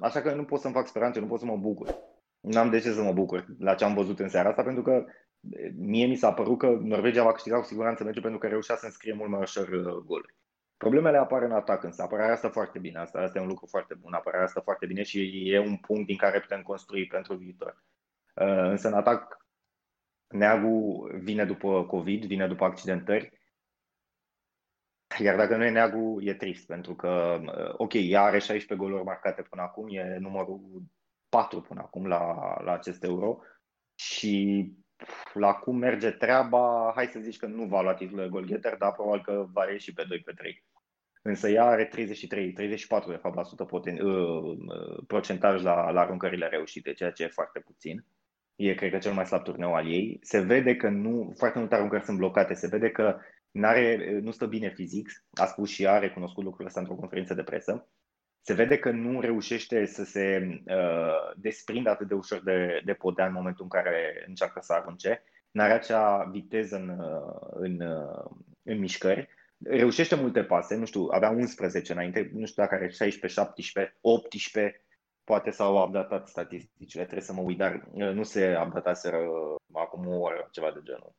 [0.00, 1.96] Așa că nu pot să-mi fac speranțe, nu pot să mă bucur.
[2.40, 5.04] N-am de ce să mă bucur la ce am văzut în seara asta, pentru că
[5.76, 8.86] mie mi s-a părut că Norvegia va câștiga cu siguranță meciul pentru că reușea să
[8.86, 10.34] înscrie mult mai ușor uh, goluri.
[10.76, 12.98] Problemele apar în atac, însă apărarea asta foarte bine.
[12.98, 14.12] Asta, asta e un lucru foarte bun.
[14.12, 17.84] Apărarea asta foarte bine și e un punct din care putem construi pentru viitor.
[18.34, 19.46] Uh, însă în atac,
[20.28, 23.32] Neagu vine după COVID, vine după accidentări
[25.18, 29.04] iar dacă nu e Neagu, e trist, pentru că, uh, ok, ea are 16 goluri
[29.04, 30.82] marcate până acum, e numărul
[31.28, 33.38] 4 până acum la, la acest euro
[33.94, 34.72] și
[35.32, 38.92] la cum merge treaba, hai să zici că nu va lua titlul de golgheter, dar
[38.92, 40.64] probabil că va ieși pe 2 pe 3.
[41.22, 46.00] Însă ea are 33, 34 de fapt la sută poten- uh, uh, procentaj la, la
[46.00, 48.04] aruncările reușite, ceea ce e foarte puțin.
[48.56, 50.18] E, cred că, cel mai slab turneu al ei.
[50.22, 53.18] Se vede că nu, foarte multe aruncări sunt blocate, se vede că
[53.54, 57.34] N-are, nu stă bine fizic, a spus și ea, a recunoscut lucrul ăsta într-o conferință
[57.34, 57.88] de presă.
[58.40, 63.26] Se vede că nu reușește să se uh, desprindă atât de ușor de, de podea
[63.26, 65.24] în momentul în care încearcă să arunce.
[65.50, 68.30] N-are acea viteză în, uh, în, uh,
[68.62, 69.28] în mișcări.
[69.64, 74.84] Reușește multe pase, nu știu, avea 11 înainte, nu știu dacă are 16, 17, 18,
[75.24, 79.18] poate s-au updatat statisticile, trebuie să mă uit, dar uh, nu se updataseră
[79.72, 81.14] acum o oră, ceva de genul.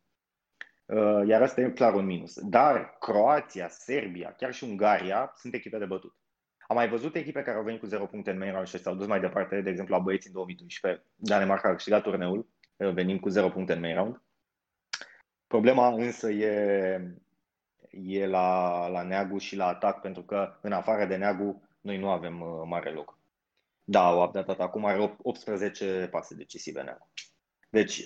[0.85, 2.39] Uh, iar asta e clar un minus.
[2.39, 6.15] Dar Croația, Serbia, chiar și Ungaria sunt echipe de bătut.
[6.67, 8.95] Am mai văzut echipe care au venit cu 0 puncte în main round și s-au
[8.95, 11.03] dus mai departe, de exemplu la băieți în 2012.
[11.15, 14.21] Danemarca a câștigat turneul, uh, venind cu 0 puncte în main round.
[15.47, 17.17] Problema însă e,
[17.89, 22.09] e la, la Neagu și la atac, pentru că în afară de Neagu noi nu
[22.09, 23.17] avem uh, mare loc.
[23.83, 27.09] Da, au updatat acum, are 18 pase decisive Neagu.
[27.69, 28.03] Deci,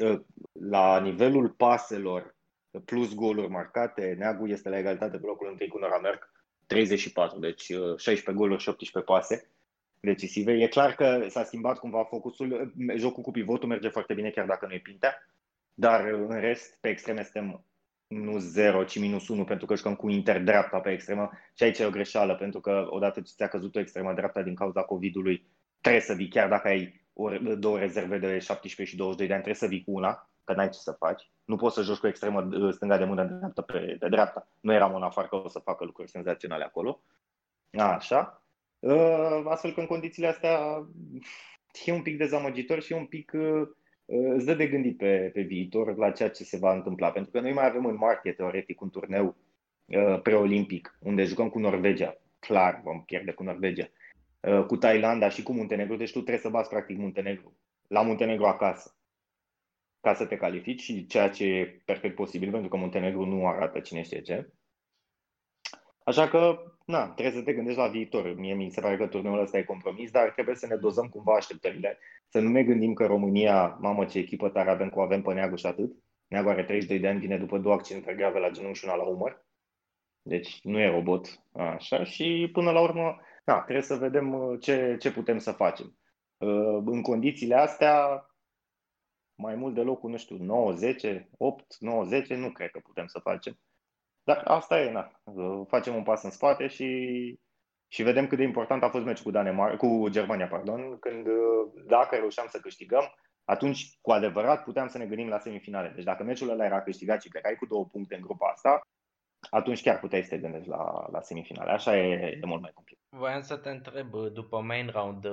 [0.52, 2.38] la nivelul paselor
[2.86, 6.32] plus goluri marcate, Neagu este la egalitate pe locul întâi cu Noramerc,
[6.65, 7.63] 34, deci
[7.97, 9.51] 16 goluri și 18 pase
[9.99, 10.51] decisive.
[10.51, 14.65] E clar că s-a schimbat cumva focusul, jocul cu pivotul merge foarte bine chiar dacă
[14.65, 15.15] nu e pintea,
[15.73, 17.63] dar în rest pe extreme suntem
[18.08, 21.79] nu 0, ci minus 1 pentru că jucăm cu Inter dreapta pe extremă și aici
[21.79, 25.45] e o greșeală pentru că odată ce ți-a căzut o extremă dreapta din cauza COVID-ului
[25.82, 27.01] trebuie să vii, chiar dacă ai
[27.58, 30.70] două rezerve de 17 și 22 de ani, trebuie să vii cu una, că n-ai
[30.70, 31.32] ce să faci.
[31.46, 34.48] Nu poți să joci cu extremă uh, stânga de mână de dreapta pe de dreapta.
[34.60, 37.02] Nu eram în afară că o să facă lucruri senzaționale acolo.
[37.72, 38.44] Așa.
[38.80, 40.60] Uh, astfel că în condițiile astea
[41.86, 43.68] e un pic dezamăgitor și un pic uh,
[44.36, 47.12] îți dă de gândit pe, pe viitor la ceea ce se va întâmpla.
[47.12, 49.36] Pentru că noi mai avem în martie, teoretic, un turneu
[50.24, 52.18] preolimpic, unde jucăm cu Norvegia.
[52.40, 53.90] Clar, vom pierde cu Norvegia.
[54.68, 57.58] Cu Thailanda și cu Muntenegru, deci tu trebuie să bați practic Muntenegru.
[57.88, 58.99] La Muntenegru acasă
[60.02, 63.80] ca să te califici și ceea ce e perfect posibil, pentru că Muntenegru nu arată
[63.80, 64.50] cine știe ce.
[66.04, 68.36] Așa că, na, trebuie să te gândești la viitor.
[68.36, 71.36] Mie mi se pare că turneul ăsta e compromis, dar trebuie să ne dozăm cumva
[71.36, 71.98] așteptările.
[72.28, 75.56] Să nu ne gândim că România, mamă ce echipă tare avem cu avem pe Neagu
[75.56, 75.92] și atât.
[76.28, 79.04] Neagu are 32 de ani, vine după două accidente grave la genunchi și una la
[79.04, 79.46] umăr.
[80.22, 81.44] Deci nu e robot.
[81.54, 85.98] Așa și până la urmă, na, trebuie să vedem uh, ce, ce putem să facem.
[86.38, 88.26] Uh, în condițiile astea,
[89.39, 93.08] mai mult de locul, nu știu, 9, 10, 8, 9, 10, nu cred că putem
[93.08, 93.60] să facem.
[94.23, 95.12] Dar asta e, na,
[95.67, 96.88] facem un pas în spate și,
[97.88, 101.28] și vedem cât de important a fost meciul cu, Danemar- cu Germania, pardon, când
[101.88, 103.04] dacă reușeam să câștigăm,
[103.43, 105.91] atunci cu adevărat puteam să ne gândim la semifinale.
[105.95, 108.82] Deci dacă meciul ăla era câștigat și plecai cu două puncte în grupa asta,
[109.49, 111.71] atunci chiar puteai să te gândești la, la semifinale.
[111.71, 112.99] Așa e, e mult mai complicat.
[113.10, 115.26] Voiam să te întreb, după main round,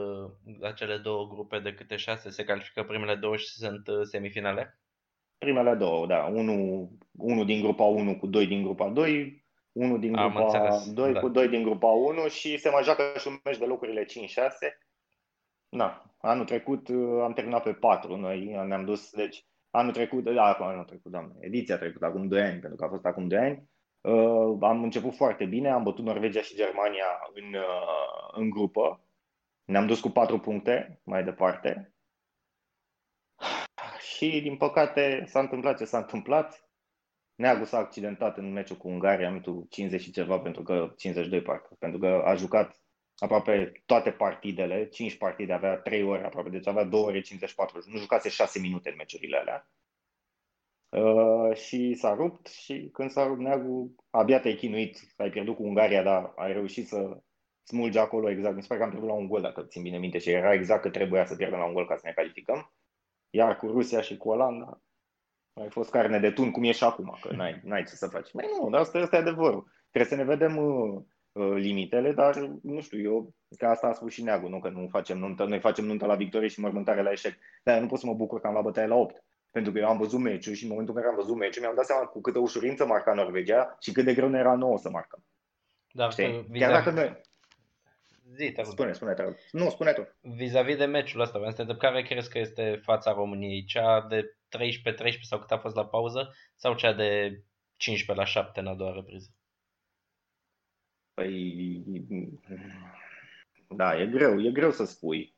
[0.60, 4.80] la cele două grupe de câte șase, se califică primele două și sunt uh, semifinale?
[5.38, 6.24] Primele două, da.
[6.24, 11.12] Unul, unul din grupa 1 cu doi din grupa 2, unul din grupa înțeles, 2
[11.12, 11.20] da.
[11.20, 14.06] cu doi din grupa 1 și se mai joacă și un meci de locurile 5-6.
[15.68, 20.52] Na, anul trecut uh, am terminat pe 4, noi ne-am dus, deci anul trecut, da,
[20.52, 23.70] anul trecut, doamne, ediția trecută, acum 2 ani, pentru că a fost acum 2 ani,
[24.06, 29.00] Uh, am început foarte bine, am bătut Norvegia și Germania în, uh, în grupă.
[29.64, 31.94] Ne-am dus cu patru puncte mai departe.
[33.98, 36.68] Și, din păcate, s-a întâmplat ce s-a întâmplat.
[37.34, 41.76] Neagu s-a accidentat în meciul cu Ungaria, minutul 50 și ceva, pentru că 52 parcă,
[41.78, 42.80] pentru că a jucat
[43.16, 47.98] aproape toate partidele, 5 partide, avea 3 ore aproape, deci avea 2 ore 54, nu
[47.98, 49.70] jucase 6 minute în meciurile alea.
[50.88, 55.62] Uh, și s-a rupt și când s-a rupt neagul, abia te-ai chinuit, ai pierdut cu
[55.62, 57.20] Ungaria, dar ai reușit să
[57.62, 58.54] smulgi acolo exact.
[58.54, 60.52] Mi se pare că am pierdut la un gol, dacă țin bine minte, și era
[60.52, 62.72] exact că trebuia să pierdem la un gol ca să ne calificăm.
[63.30, 64.80] Iar cu Rusia și cu Olanda,
[65.60, 68.32] ai fost carne de tun, cum e și acum, că n-ai, n-ai ce să faci.
[68.32, 69.70] Mai nu, dar asta este adevărul.
[69.90, 74.12] Trebuie să ne vedem uh, uh, limitele, dar nu știu, eu, că asta a spus
[74.12, 77.10] și Neagu, nu că nu facem nuntă, noi facem nuntă la victorie și mormântare la
[77.10, 77.38] eșec.
[77.62, 79.24] Dar nu pot să mă bucur că am la bătaie la 8.
[79.50, 81.74] Pentru că eu am văzut meciul și în momentul în care am văzut meciul mi-am
[81.74, 84.90] dat seama cu câtă ușurință marca Norvegia și cât de greu ne era nouă să
[84.90, 85.24] marcăm.
[85.92, 86.46] Dar Știi?
[86.52, 87.20] Chiar dacă noi...
[88.34, 90.08] Zi, te spune, spune, te Nu, spune tu.
[90.20, 93.64] Vis-a-vis de meciul ăsta, vreau să te întreb care crezi că este fața României?
[93.64, 97.40] Cea de 13-13 sau cât a fost la pauză sau cea de
[97.76, 99.30] 15 la 7 în a doua repriză?
[101.14, 101.84] Păi,
[103.68, 105.35] da, e greu, e greu să spui.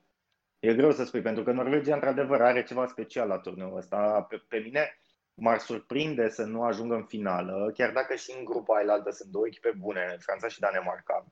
[0.58, 4.26] E greu să spui, pentru că Norvegia, într-adevăr, are ceva special la turneul ăsta.
[4.28, 4.98] Pe, pe mine
[5.34, 9.46] m-ar surprinde să nu ajungă în finală, chiar dacă și în grupa ailaltă sunt două
[9.46, 11.26] echipe bune, Franța și Danemarca.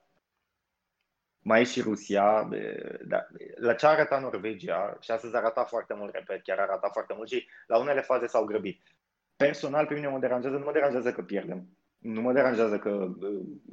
[1.38, 2.48] Mai e și Rusia.
[3.04, 3.26] Da.
[3.54, 7.48] La ce arăta Norvegia, și astăzi arăta foarte mult, repet, chiar arăta foarte mult și
[7.66, 8.82] la unele faze s-au grăbit.
[9.36, 11.68] Personal, pe mine mă deranjează, nu mă deranjează că pierdem.
[11.98, 13.08] Nu mă deranjează că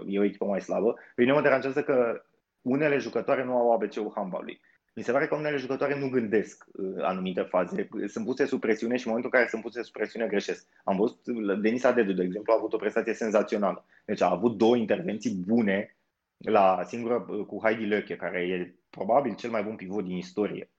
[0.05, 0.93] e o echipă mai slabă.
[1.15, 2.23] Pe mine mă deranjează că
[2.61, 4.61] unele jucătoare nu au ABC-ul handballului.
[4.95, 7.89] Mi se pare că unele jucătoare nu gândesc uh, anumite faze.
[8.05, 10.67] Sunt puse sub presiune și în momentul în care sunt puse sub presiune greșesc.
[10.83, 11.27] Am văzut,
[11.61, 13.85] Denis Adedu, de exemplu, a avut o prestație senzațională.
[14.05, 15.97] Deci a avut două intervenții bune
[16.37, 20.71] la singură uh, cu Heidi Löche, care e probabil cel mai bun pivot din istorie.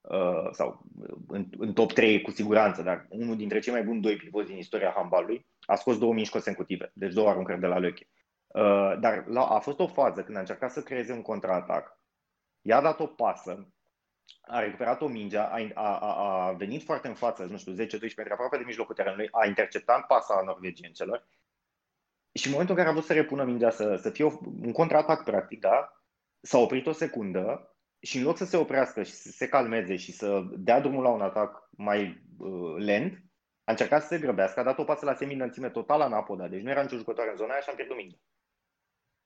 [0.00, 0.86] uh, sau
[1.28, 4.56] în, în top 3 cu siguranță, dar unul dintre cei mai buni doi pivoți din
[4.56, 8.08] istoria handbalului, a scos două mici consecutive, deci două aruncări de la Löche.
[8.46, 11.99] Uh, dar la, a fost o fază când a încercat să creeze un contraatac,
[12.62, 13.72] i-a dat o pasă,
[14.40, 17.76] a recuperat o minge, a, a, a, a venit foarte în față, nu știu, 10-12
[18.00, 21.28] metri aproape de mijlocul terenului, a interceptat pasa norvegiencelor
[22.32, 24.24] și în momentul în care a vrut să repună mingea, să, să fie
[24.62, 26.02] un contraatac practic, da,
[26.40, 30.12] s-a oprit o secundă și în loc să se oprească și să se calmeze și
[30.12, 33.12] să dea drumul la un atac mai uh, lent,
[33.64, 36.62] a încercat să se grăbească, a dat o pasă la semi-înălțime totală în apoda, deci
[36.62, 38.16] nu era nicio jucătoare în zona aia și am pierdut mingea.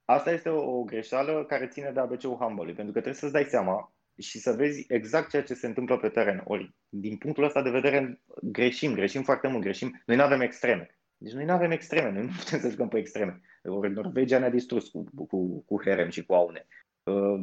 [0.05, 3.45] Asta este o, o greșeală care ține de ABC-ul handball pentru că trebuie să-ți dai
[3.45, 6.43] seama și să vezi exact ceea ce se întâmplă pe teren.
[6.45, 10.03] Ori, din punctul ăsta de vedere, greșim, greșim foarte mult, greșim.
[10.07, 10.99] Noi nu avem extreme.
[11.17, 13.41] Deci noi nu avem extreme, noi nu putem să jucăm pe extreme.
[13.63, 16.67] Ori Norvegia ne-a distrus cu, cu, cu Herem și cu Aune.
[17.03, 17.41] Uh,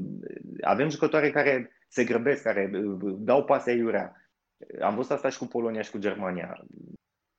[0.62, 4.16] avem jucătoare care se grăbesc, care uh, dau pase iurea.
[4.82, 6.66] Am văzut asta și cu Polonia și cu Germania.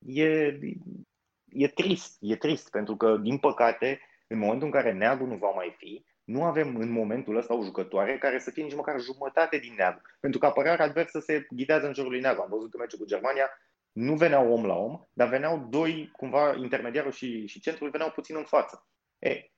[0.07, 0.59] E,
[1.49, 4.01] e trist, e trist, pentru că, din păcate,
[4.33, 7.63] în momentul în care neagul nu va mai fi, nu avem în momentul ăsta o
[7.63, 10.17] jucătoare care să fie nici măcar jumătate din neag.
[10.21, 12.39] Pentru că apărarea adversă se ghidează în jurul lui neag.
[12.39, 13.51] Am văzut în meciul cu Germania,
[13.93, 18.37] nu veneau om la om, dar veneau doi, cumva, intermediarul și, și centrul veneau puțin
[18.37, 18.87] în față.
[19.19, 19.51] E,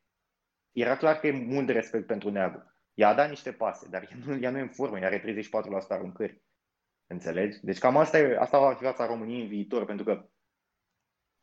[0.73, 2.75] era clar că e mult de respect pentru neagul.
[2.95, 5.21] Ea a dat niște pase, dar ea nu, ea nu e în formă, ea are
[5.21, 5.43] 34%
[5.89, 6.43] aruncări.
[7.07, 7.59] Înțelegi?
[7.63, 10.29] Deci cam asta, e, asta va fi viața României în viitor, pentru că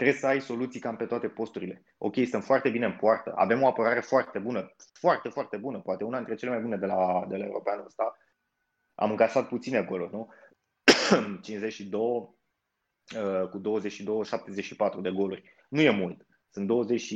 [0.02, 1.84] trebuie să ai soluții cam pe toate posturile.
[1.98, 6.04] Ok, sunt foarte bine în poartă, avem o apărare foarte bună, foarte, foarte bună, poate
[6.04, 8.18] una dintre cele mai bune de la, de la europeanul ăsta.
[8.96, 10.30] Am încasat puține goluri, nu?
[11.42, 15.54] 52 uh, cu 22, 74 de goluri.
[15.70, 16.26] Nu e mult.
[16.50, 17.14] Sunt 20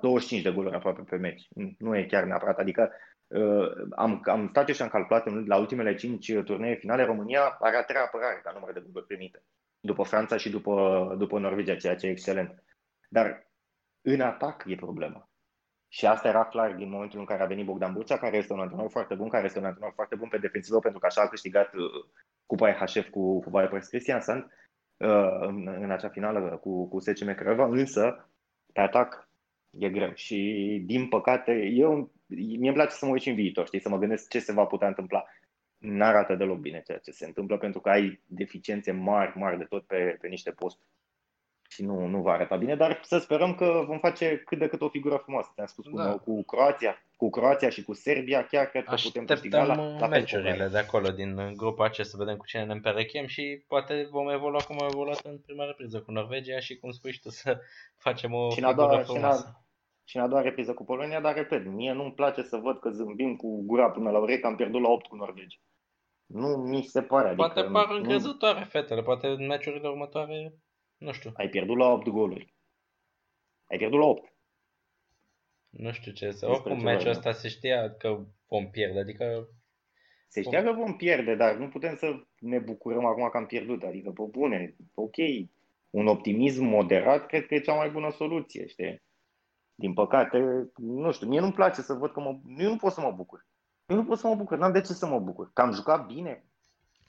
[0.00, 1.48] 25 de goluri aproape pe meci.
[1.78, 2.58] Nu e chiar neapărat.
[2.58, 2.90] Adică
[3.26, 7.76] uh, am, am stat și am calculat în, la ultimele 5 turnee finale, România are
[7.76, 9.42] a treia apărare ca număr de goluri primite
[9.82, 12.62] după Franța și după, după Norvegia, ceea ce e excelent.
[13.08, 13.50] Dar
[14.02, 15.28] în atac e problema.
[15.88, 18.60] Și asta era clar din momentul în care a venit Bogdan Burcea, care este un
[18.60, 21.28] antrenor foarte bun, care este un antrenor foarte bun pe defensivă, pentru că așa a
[21.28, 22.04] câștigat uh,
[22.46, 24.52] Cupa EHF cu, cu Vipers Christiansen
[24.96, 28.30] uh, în, în acea finală cu, cu SCM Craiova, însă
[28.72, 29.28] pe atac
[29.78, 30.12] e greu.
[30.14, 30.38] Și
[30.86, 33.98] din păcate, eu, mie îmi place să mă uit și în viitor, știi, să mă
[33.98, 35.24] gândesc ce se va putea întâmpla
[35.82, 39.64] nu arată deloc bine ceea ce se întâmplă pentru că ai deficiențe mari, mari de
[39.64, 40.88] tot pe, pe niște posturi.
[41.68, 44.80] Și nu, nu va arăta bine, dar să sperăm că vom face cât de cât
[44.80, 45.52] o figură frumoasă.
[45.54, 46.12] Te-am spus da.
[46.12, 50.06] cu, cu Croația, cu Croația și cu Serbia, chiar cred că putem câștiga la, la
[50.06, 54.28] meciurile de acolo din grupul acesta, să vedem cu cine ne împerechem și poate vom
[54.28, 57.60] evolua cum am evoluat în prima repriză cu Norvegia și cum spui tu să
[57.96, 59.56] facem o și figură doua, frumoasă.
[59.56, 59.62] Și
[60.04, 62.90] și în a doua repriză cu Polonia, dar repet, mie nu-mi place să văd că
[62.90, 65.60] zâmbim cu gura până la urechi că am pierdut la 8 cu Norvegia.
[66.26, 67.28] Nu mi se pare.
[67.28, 70.54] Adică poate par nu, încrezătoare fetele, poate în meciurile următoare,
[70.96, 71.30] nu știu.
[71.34, 72.54] Ai pierdut la 8 goluri.
[73.66, 74.32] Ai pierdut la 8.
[75.70, 76.48] Nu știu ce să...
[76.48, 79.48] Oricum, meciul ăsta se știa că vom pierde, adică...
[80.28, 83.82] Se știa că vom pierde, dar nu putem să ne bucurăm acum că am pierdut.
[83.82, 85.16] Adică, pe bune, ok,
[85.90, 89.02] un optimism moderat cred că e cea mai bună soluție, știi?
[89.74, 92.38] Din păcate, nu știu, mie nu-mi place să văd că mă...
[92.58, 93.46] Eu nu pot să mă bucur.
[93.92, 95.50] Eu nu pot să mă bucur, n-am de ce să mă bucur.
[95.52, 96.44] Că am jucat bine.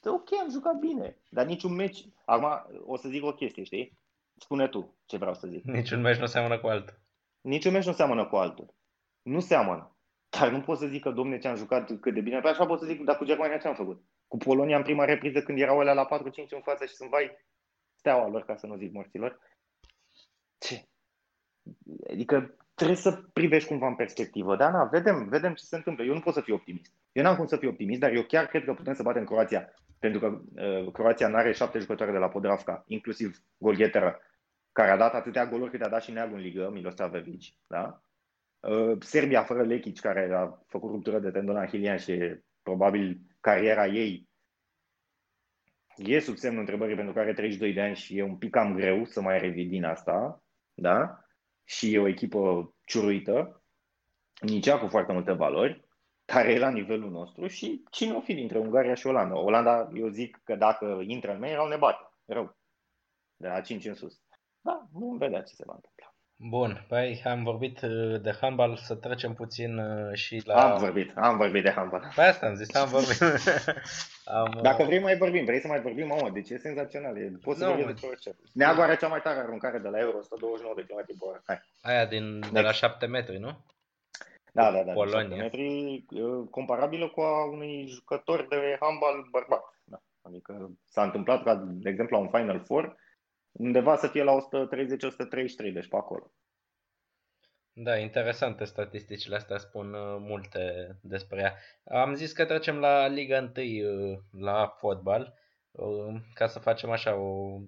[0.00, 2.04] De ok, am jucat bine, dar niciun meci...
[2.24, 3.98] Acum o să zic o chestie, știi?
[4.36, 5.64] Spune tu ce vreau să zic.
[5.64, 6.98] Niciun meci nu seamănă cu altul.
[7.40, 8.74] Niciun meci nu seamănă cu altul.
[9.22, 9.96] Nu seamănă.
[10.28, 12.40] Dar nu pot să zic că, domne, ce am jucat cât de bine.
[12.40, 14.04] Pe așa pot să zic, dar cu Germania ce am făcut?
[14.28, 17.30] Cu Polonia în prima repriză când erau alea la 4-5 în față și sunt vai
[17.94, 19.38] steaua lor, ca să nu zic morților.
[20.58, 20.88] Ce?
[22.10, 24.56] Adică trebuie să privești cumva în perspectivă.
[24.56, 26.04] Da, na, vedem, vedem ce se întâmplă.
[26.04, 26.92] Eu nu pot să fiu optimist.
[27.12, 29.74] Eu n-am cum să fiu optimist, dar eu chiar cred că putem să batem Croația.
[29.98, 34.20] Pentru că uh, Croația nu are șapte jucători de la Podravka, inclusiv golgheteră,
[34.72, 37.56] care a dat atâtea goluri cât a dat și neagul în ligă, Miloslav Vevici.
[37.66, 38.02] Da?
[38.60, 44.28] Uh, Serbia fără Lekic, care a făcut ruptură de tendon ahilian și probabil cariera ei
[45.96, 48.74] e sub semnul întrebării pentru că are 32 de ani și e un pic cam
[48.74, 50.42] greu să mai revii din asta.
[50.74, 51.23] Da?
[51.64, 53.64] Și e o echipă ciuruită,
[54.40, 55.88] nici ea cu foarte multe valori,
[56.24, 59.38] care e la nivelul nostru și cine o fi dintre Ungaria și Olanda.
[59.38, 62.56] Olanda, eu zic că dacă intră în mei, erau ne bate, rău,
[63.36, 64.20] de la 5 în sus.
[64.60, 66.13] Da, vom vedea ce se va întâmpla.
[66.36, 70.72] Bun, păi am vorbit uh, de handbal, să trecem puțin uh, și la...
[70.72, 72.12] Am vorbit, am vorbit de handbal.
[72.14, 73.18] Păi asta am zis, am vorbit.
[74.38, 77.32] am, Dacă uh, vrei mai vorbim, vrei să mai vorbim, mamă, deci e senzațional, e,
[77.42, 78.36] poți să vorbim despre orice.
[78.52, 81.60] Neagu are cea mai tare aruncare de la Euro, 129 de km pe oră, hai.
[81.82, 83.64] Aia din, de, de la 7 metri, nu?
[84.52, 84.92] Da, da, da.
[84.92, 85.36] Polonia.
[85.36, 86.04] metri
[86.50, 89.64] comparabilă cu a unui jucător de handbal bărbat.
[89.84, 90.02] Da.
[90.22, 92.96] Adică s-a întâmplat ca, de exemplu, la un Final Four,
[93.58, 96.32] undeva să fie la 130-133, deci pe acolo.
[97.76, 101.56] Da, interesante statisticile astea spun uh, multe despre ea.
[102.02, 105.34] Am zis că trecem la Liga 1 uh, la fotbal,
[105.70, 107.60] uh, ca să facem așa o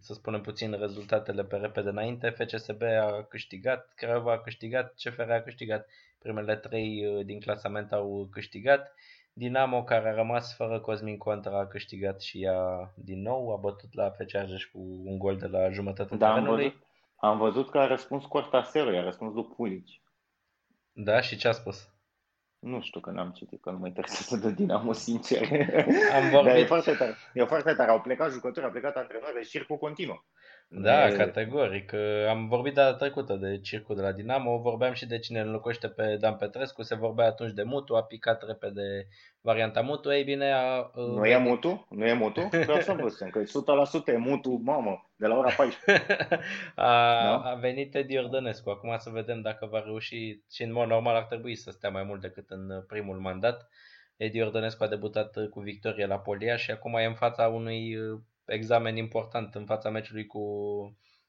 [0.00, 2.30] să spunem puțin rezultatele pe repede înainte.
[2.30, 5.88] FCSB a câștigat, Craiova a câștigat, CFR a câștigat.
[6.18, 8.94] Primele trei din clasament au câștigat.
[9.38, 13.94] Dinamo, care a rămas fără Cosmin Contra, a câștigat și ea din nou, a bătut
[13.94, 16.64] la FC Argeș cu un gol de la jumătatea da, terenului.
[16.64, 16.84] Am văzut,
[17.16, 20.02] am văzut că a răspuns Cortasero, i-a răspuns lui Pulici.
[20.92, 21.88] Da, și ce a spus?
[22.58, 25.42] Nu știu că n-am citit, că nu mă interesează de Dinamo, sincer.
[26.14, 26.52] Am vorbit...
[26.52, 27.16] Dar e foarte tare.
[27.34, 27.90] E foarte tare.
[27.90, 30.24] Au plecat jucători, au plecat antrenori, deci circul continuă.
[30.70, 31.16] Da, de...
[31.16, 31.92] categoric.
[32.28, 36.16] Am vorbit data trecută de circul de la Dinamo, vorbeam și de cine înlocuiește pe
[36.16, 39.08] Dan Petrescu, se vorbea atunci de Mutu, a picat repede
[39.40, 40.90] varianta Mutu, ei bine a...
[40.94, 41.86] Nu e Mutu?
[41.90, 42.48] Nu e Mutu?
[42.48, 43.44] Că așa văzusem, că 100%
[44.06, 46.04] e Mutu, mamă, de la ora 14.
[46.74, 46.84] a,
[47.22, 47.50] da?
[47.50, 51.24] a venit Edi Ordănescu, acum să vedem dacă va reuși și în mod normal ar
[51.24, 53.68] trebui să stea mai mult decât în primul mandat.
[54.16, 57.96] Edi Ordănescu a debutat cu victorie la Polia și acum e în fața unui
[58.48, 60.42] examen important în fața meciului cu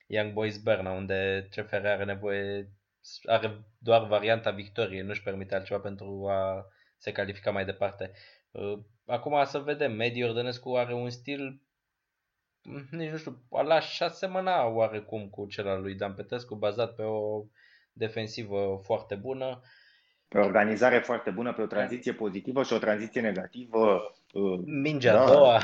[0.07, 2.69] Young Boys Berna, unde CFR are nevoie,
[3.23, 6.65] are doar varianta victoriei, nu-și permite altceva pentru a
[6.97, 8.11] se califica mai departe.
[8.51, 11.61] Uh, acum să vedem, Medi Ordănescu are un stil
[12.63, 17.03] mm, nici nu știu, l-aș șasemăna oarecum cu cel al lui Dan Petescu, bazat pe
[17.03, 17.45] o
[17.93, 19.61] defensivă foarte bună.
[20.27, 24.13] Pe o organizare foarte bună, pe o tranziție pozitivă și o tranziție negativă.
[24.33, 25.21] Uh, Mingea da.
[25.23, 25.61] a doua.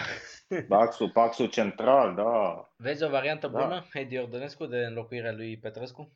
[0.68, 2.70] Paxul, Paxul central, da.
[2.78, 3.62] Vezi o variantă da.
[3.64, 6.12] bună, Edi Ordănescu, de înlocuirea lui Petrescu?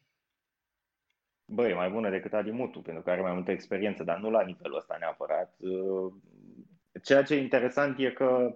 [1.45, 4.43] Băi, mai bună decât Adi Mutu, pentru că are mai multă experiență, dar nu la
[4.43, 5.55] nivelul ăsta neapărat.
[5.59, 6.13] Uh,
[7.03, 8.55] ceea ce e interesant e că,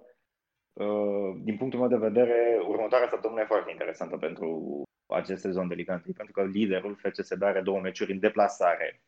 [0.72, 5.74] uh, din punctul meu de vedere, următoarea săptămână e foarte interesantă pentru acest sezon de
[5.74, 9.02] Liga 1, pentru că liderul FCSB are două meciuri în deplasare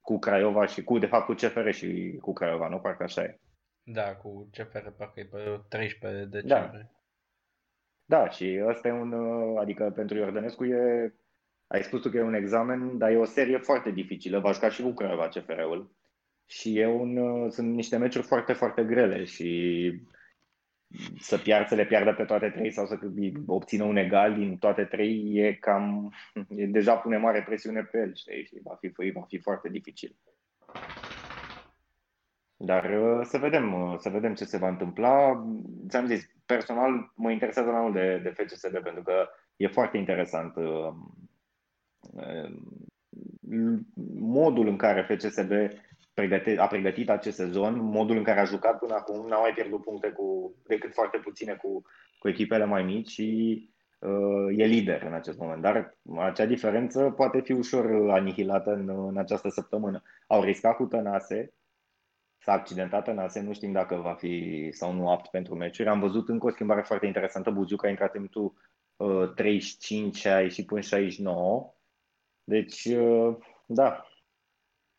[0.00, 2.78] cu Craiova și cu, de fapt, cu CFR și cu Craiova, nu?
[2.78, 3.40] Parcă așa e.
[3.88, 6.90] Da, cu CFR parcă e pe 13 decembrie.
[8.04, 8.18] Da.
[8.18, 11.14] da, și ăsta e un, uh, adică pentru Iordănescu e,
[11.66, 14.68] ai spus tu că e un examen, dar e o serie foarte dificilă, va juca
[14.68, 15.94] și cu Craiova CFR-ul.
[16.46, 19.90] Și e un, uh, sunt niște meciuri foarte, foarte grele și
[21.18, 22.98] să piard, să le piardă pe toate trei sau să
[23.46, 26.12] obțină un egal din toate trei e cam,
[26.48, 30.16] e deja pune mare presiune pe el, știi, și va fi, va fi foarte dificil.
[32.56, 35.44] Dar uh, să vedem, uh, să vedem ce se va întâmpla.
[35.88, 40.56] Ți-am zis, personal mă interesează mai mult de, de FCSB pentru că e foarte interesant
[40.56, 40.92] uh,
[44.18, 45.52] modul în care FCSB
[46.58, 50.10] a pregătit acest sezon, modul în care a jucat până acum, n-a mai pierdut puncte
[50.10, 51.82] cu, decât foarte puține cu,
[52.18, 55.62] cu echipele mai mici și uh, e lider în acest moment.
[55.62, 60.02] Dar acea diferență poate fi ușor anihilată în, în această săptămână.
[60.26, 61.52] Au riscat cu Tănase,
[62.46, 65.88] s-a accidentat în ASE, nu știm dacă va fi sau nu apt pentru meciuri.
[65.88, 67.50] Am văzut încă o schimbare foarte interesantă.
[67.50, 68.54] Buziuc a intrat în minutul
[68.96, 71.74] uh, 35 a ieșit până 69.
[72.44, 74.06] Deci, uh, da,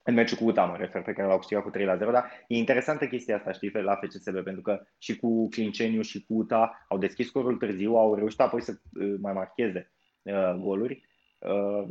[0.04, 2.32] în meciul cu UTA mă refer, pe care l-au câștigat cu 3 la 0, dar
[2.48, 6.86] e interesantă chestia asta, știi, la FCSB, pentru că și cu Clinceniu și cu UTA
[6.90, 11.08] au deschis scorul târziu, au reușit apoi să uh, mai marcheze uh, goluri,
[11.40, 11.88] uh,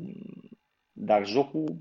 [0.92, 1.76] dar jocul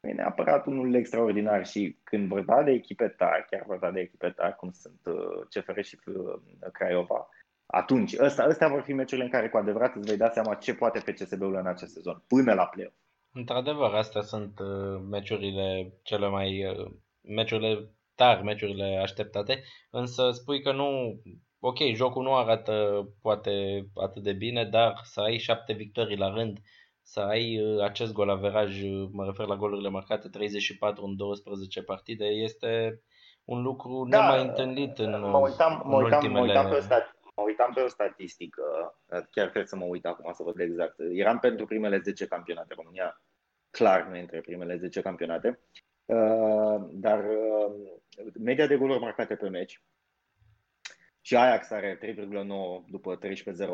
[0.00, 4.56] e neapărat unul extraordinar și când vorba de echipe tari, chiar vorba de echipe tari,
[4.56, 7.28] cum sunt uh, CFR și uh, Craiova,
[7.66, 10.74] atunci, ăsta, ăstea vor fi meciurile în care cu adevărat îți vei da seama ce
[10.74, 12.92] poate FCSB-ul în acest sezon, până la play
[13.32, 20.72] Într-adevăr, astea sunt uh, meciurile cele mai uh, meciurile tari, meciurile așteptate, însă spui că
[20.72, 21.20] nu,
[21.60, 26.58] ok, jocul nu arată poate atât de bine, dar să ai șapte victorii la rând,
[27.10, 31.82] să ai uh, acest gol averaj, uh, mă refer la golurile marcate, 34 în 12
[31.82, 33.02] partide, este
[33.44, 36.40] un lucru da, nemai întâlnit în, mă uitam, mă uitam, ultimele...
[36.40, 38.62] Mă uitam, pe o stat, mă uitam pe o statistică,
[39.30, 40.96] chiar cred să mă uit acum să văd exact.
[41.12, 42.74] Eram pentru primele 10 campionate.
[42.74, 43.22] România
[43.70, 45.60] clar nu între primele 10 campionate.
[46.04, 47.24] Uh, dar
[48.40, 49.82] media de goluri marcate pe meci
[51.20, 53.22] și Ajax are 3,9 după 13-0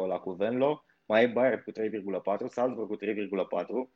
[0.09, 3.91] la cu Venlo, mai e Bayern cu 3,4, Salzburg cu 3,4,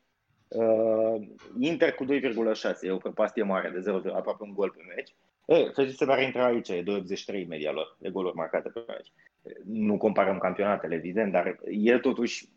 [0.49, 1.27] uh,
[1.59, 5.15] Inter cu 2,6, e o prăpastie mare de 0, aproape un gol pe meci.
[5.47, 9.13] E, FCSB ar intra aici, e 2,83 media lor de goluri marcate pe meci.
[9.65, 12.49] Nu comparăm campionatele, evident, dar e totuși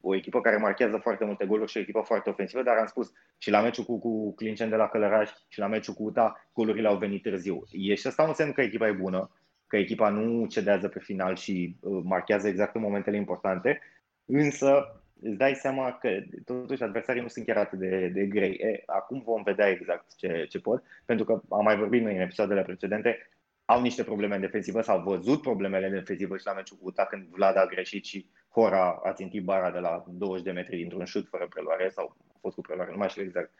[0.00, 3.12] o echipă care marchează foarte multe goluri și o echipă foarte ofensivă, dar am spus
[3.38, 6.88] și la meciul cu, cu Clincen de la Călăraș și la meciul cu UTA, golurile
[6.88, 7.62] au venit târziu.
[7.70, 9.30] E și asta un semn că echipa e bună,
[9.66, 13.80] că echipa nu cedează pe final și uh, marchează exact în momentele importante,
[14.26, 18.52] însă îți dai seama că totuși adversarii nu sunt chiar atât de, de grei.
[18.52, 22.20] E, acum vom vedea exact ce, ce pot, pentru că am mai vorbit noi în
[22.20, 23.28] episoadele precedente,
[23.64, 27.04] au niște probleme în defensivă, s-au văzut problemele în defensivă și la meciul cu UTA
[27.04, 31.04] când Vlad a greșit și Hora a țintit bara de la 20 de metri dintr-un
[31.04, 33.52] șut fără preluare sau a fost cu preluare, nu mai știu exact.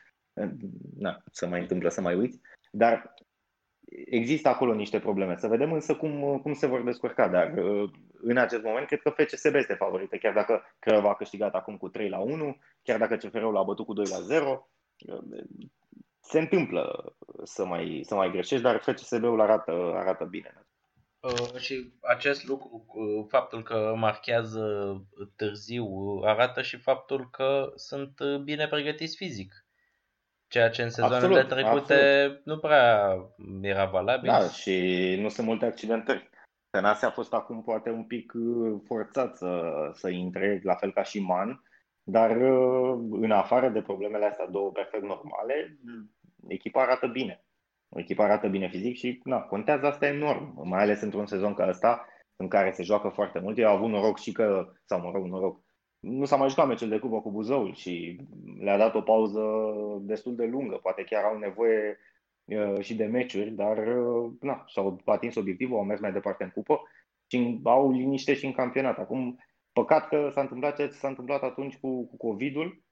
[0.98, 2.40] Na, să mai întâmplă să mai uiți.
[2.70, 3.14] Dar
[4.07, 5.36] există acolo niște probleme.
[5.36, 7.28] Să vedem însă cum, cum se vor descurca.
[7.28, 11.55] Dar uh, în acest moment cred că FCSB este favorită, chiar dacă Craiova a câștigat
[11.55, 14.68] acum cu 3 la 1, chiar dacă CFR-ul l-a bătut cu 2 la 0.
[16.20, 20.66] Se întâmplă să mai, să mai greșești, dar FCSB-ul arată, arată bine.
[21.20, 24.97] Uh, și acest lucru, uh, faptul că marchează
[25.36, 25.86] târziu,
[26.22, 29.63] arată și faptul că sunt bine pregătiți fizic.
[30.55, 32.44] Ceea ce în sezoanele absolut, trecute absolut.
[32.44, 33.16] nu prea
[33.61, 34.30] era valabil.
[34.30, 36.30] Da, și nu sunt multe accidentări.
[36.70, 41.02] Tănase a fost acum poate un pic uh, forțat să, să intre, la fel ca
[41.02, 41.62] și Man,
[42.02, 45.78] dar uh, în afară de problemele astea două perfect normale,
[46.48, 47.44] echipa arată bine.
[47.96, 52.07] Echipa arată bine fizic și na, contează asta enorm, mai ales într-un sezon ca ăsta
[52.36, 53.59] în care se joacă foarte mult.
[53.59, 55.61] Eu au avut noroc și că, sau mă rog, noroc,
[56.05, 58.20] nu s-a mai jucat meciul de cupă cu Buzăul și
[58.59, 59.42] le-a dat o pauză
[60.00, 60.76] destul de lungă.
[60.76, 61.98] Poate chiar au nevoie
[62.44, 66.50] uh, și de meciuri, dar uh, na, și-au atins obiectivul, au mers mai departe în
[66.50, 66.80] cupă
[67.26, 68.98] și au liniște și în campionat.
[68.98, 69.38] Acum,
[69.72, 72.82] păcat că s-a întâmplat ce s-a întâmplat atunci cu, cu COVID-ul,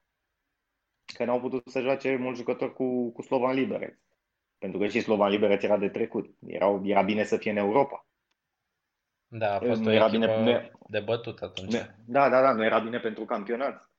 [1.14, 3.98] că n-au putut să joace mulți jucători cu, cu Slovan Liberec.
[4.58, 6.34] Pentru că și Slovan Liberec era de trecut.
[6.46, 8.06] Erau, era bine să fie în Europa.
[9.34, 11.72] Da, a fost nu o era bine, de bătut atunci.
[12.06, 13.90] Da, da, da, nu era bine pentru campionat.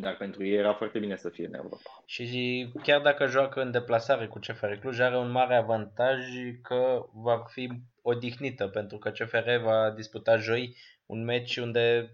[0.00, 2.02] Dar pentru ei era foarte bine să fie în Europa.
[2.06, 6.18] Și chiar dacă joacă în deplasare cu CFR Cluj, are un mare avantaj
[6.62, 7.70] că va fi
[8.02, 10.76] odihnită, pentru că CFR va disputa joi
[11.06, 12.10] un meci unde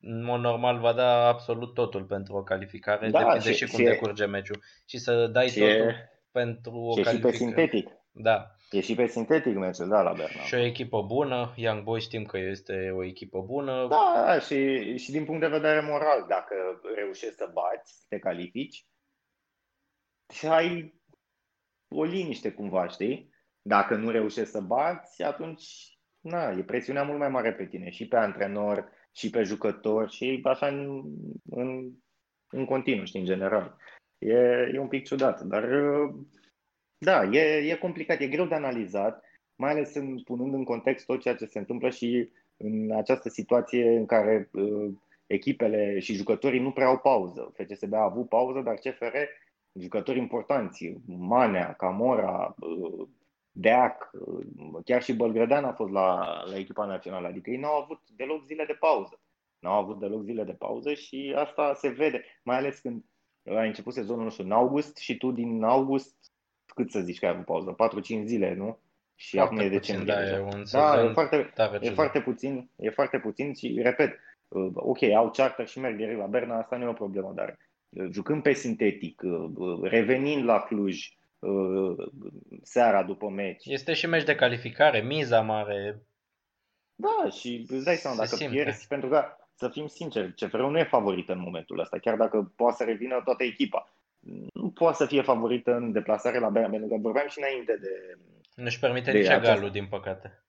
[0.00, 3.78] în mod normal va da absolut totul pentru o calificare, da, depinde și, și cum
[3.78, 4.62] și decurge meciul.
[4.86, 7.34] Și să dai și totul e, pentru o și calificare.
[7.34, 7.88] Și pe sintetic.
[8.10, 8.55] Da.
[8.70, 10.40] E și pe sintetic meciul, da, la Berna.
[10.40, 13.86] Și o echipă bună, Young Boys știm că este o echipă bună.
[13.88, 16.54] Da, și, și din punct de vedere moral, dacă
[16.94, 18.86] reușești să bați, te califici,
[20.32, 21.00] și ai
[21.88, 23.34] o liniște cumva, știi?
[23.62, 28.08] Dacă nu reușești să bați, atunci na, e presiunea mult mai mare pe tine, și
[28.08, 31.02] pe antrenor, și pe jucător, și așa în,
[31.50, 31.92] în,
[32.48, 33.76] în continuu, știi, în general.
[34.18, 34.34] E,
[34.72, 35.68] e un pic ciudat, dar
[36.98, 39.24] da, e, e complicat, e greu de analizat,
[39.56, 43.96] mai ales în, punând în context tot ceea ce se întâmplă și în această situație
[43.96, 44.92] în care uh,
[45.26, 47.52] echipele și jucătorii nu prea au pauză.
[47.54, 49.16] FCSB a avut pauză, dar CFR,
[49.72, 53.08] jucători importanți, Manea, Camora, uh,
[53.50, 54.46] Deac, uh,
[54.84, 58.64] chiar și Bălgrădean a fost la, la echipa națională, adică ei n-au avut deloc zile
[58.64, 59.20] de pauză.
[59.58, 63.04] N-au avut deloc zile de pauză și asta se vede, mai ales când
[63.44, 66.32] a început sezonul, nu știu, în august și tu din august
[66.74, 67.76] cât să zici că ai avut pauză?
[68.22, 68.78] 4-5 zile, nu?
[69.14, 70.14] Și foarte acum e decembrie.
[70.14, 74.70] Da, e, un da, e foarte, e foarte puțin, e foarte puțin și, repet, uh,
[74.74, 77.58] ok, au charter și merg direct la Berna, asta nu e o problemă, dar
[77.88, 81.08] uh, jucând pe sintetic, uh, revenind la Cluj,
[82.62, 83.64] seara după meci.
[83.64, 86.02] Este și meci de calificare, miza mare.
[86.94, 88.52] Da, și îți dai seama, dacă simte.
[88.54, 92.52] pierzi, pentru că, să fim sinceri, CFR nu e favorită în momentul ăsta, chiar dacă
[92.56, 93.90] poate să revină toată echipa
[94.52, 97.90] nu poate să fie favorită în deplasare la Berna, pentru că vorbeam și înainte de...
[98.54, 100.44] Nu-și permite nici egalul, din păcate.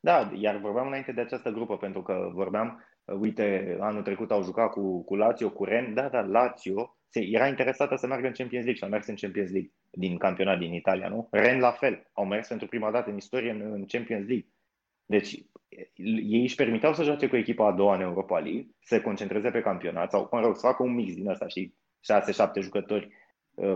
[0.00, 2.84] Da, iar vorbeam înainte de această grupă, pentru că vorbeam,
[3.20, 7.48] uite, anul trecut au jucat cu, cu Lazio, cu Ren, da, da, Lazio se, era
[7.48, 10.72] interesată să meargă în Champions League și a mers în Champions League din campionat din
[10.72, 11.28] Italia, nu?
[11.30, 14.48] Ren la fel, au mers pentru prima dată în istorie în, în Champions League.
[15.06, 15.32] Deci
[16.30, 19.50] ei își permiteau să joace cu echipa a doua în Europa League, să se concentreze
[19.50, 21.74] pe campionat sau, mă rog, să facă un mix din asta, și
[22.58, 23.23] 6-7 jucători uh,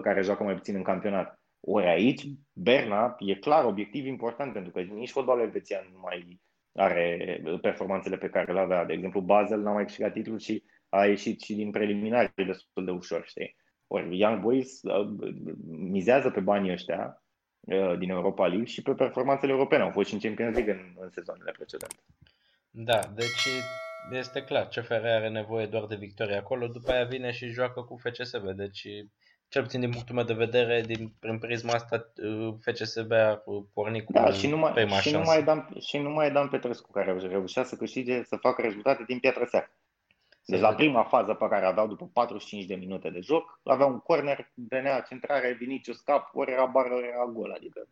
[0.02, 1.40] care joacă mai puțin în campionat.
[1.60, 6.40] Ori aici, Berna e clar obiectiv important pentru că nici fotbalul elvețian nu mai
[6.74, 8.84] are performanțele pe care le avea.
[8.84, 12.90] De exemplu, Basel n-a mai câștigat titlul și a ieșit și din preliminari destul de
[12.90, 13.56] ușor, știi?
[13.86, 15.08] Ori Young Boys uh,
[15.68, 17.22] mizează pe banii ăștia
[17.60, 19.82] uh, din Europa League și pe performanțele europene.
[19.82, 21.96] Au fost și în Champions League în, în sezoanele precedente.
[22.70, 23.48] Da, deci
[24.10, 27.96] este clar, CFR are nevoie doar de victorie acolo, după aia vine și joacă cu
[27.96, 28.86] FCSB, deci
[29.48, 33.42] cel puțin din punctul meu de vedere, din, prin prisma asta, uh, FCSB a
[33.72, 37.64] pornit cu da, și numai, prima și numai Dan, și numai Dan Petrescu care reușea
[37.64, 39.70] să câștige, să facă rezultate din piatră seară.
[40.44, 43.98] Deci la prima fază pe care aveau după 45 de minute de joc, avea un
[43.98, 47.52] corner, venea centrare, Vinicius cap, ori era bară, ori era gol.
[47.56, 47.88] Adică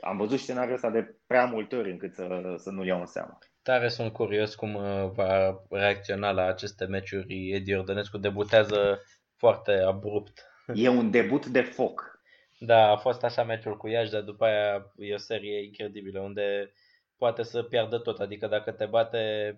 [0.00, 3.38] am văzut scenariul ăsta de prea multe ori încât să, să nu-l iau în seama.
[3.62, 7.50] Tare sunt curios cum uh, va reacționa la aceste meciuri.
[7.50, 9.02] Edi Ordănescu debutează
[9.36, 10.47] foarte abrupt.
[10.74, 12.20] E un debut de foc.
[12.58, 16.72] Da, a fost așa meciul cu Iași, dar după aia e o serie incredibilă unde
[17.16, 18.20] poate să piardă tot.
[18.20, 19.54] Adică dacă te bate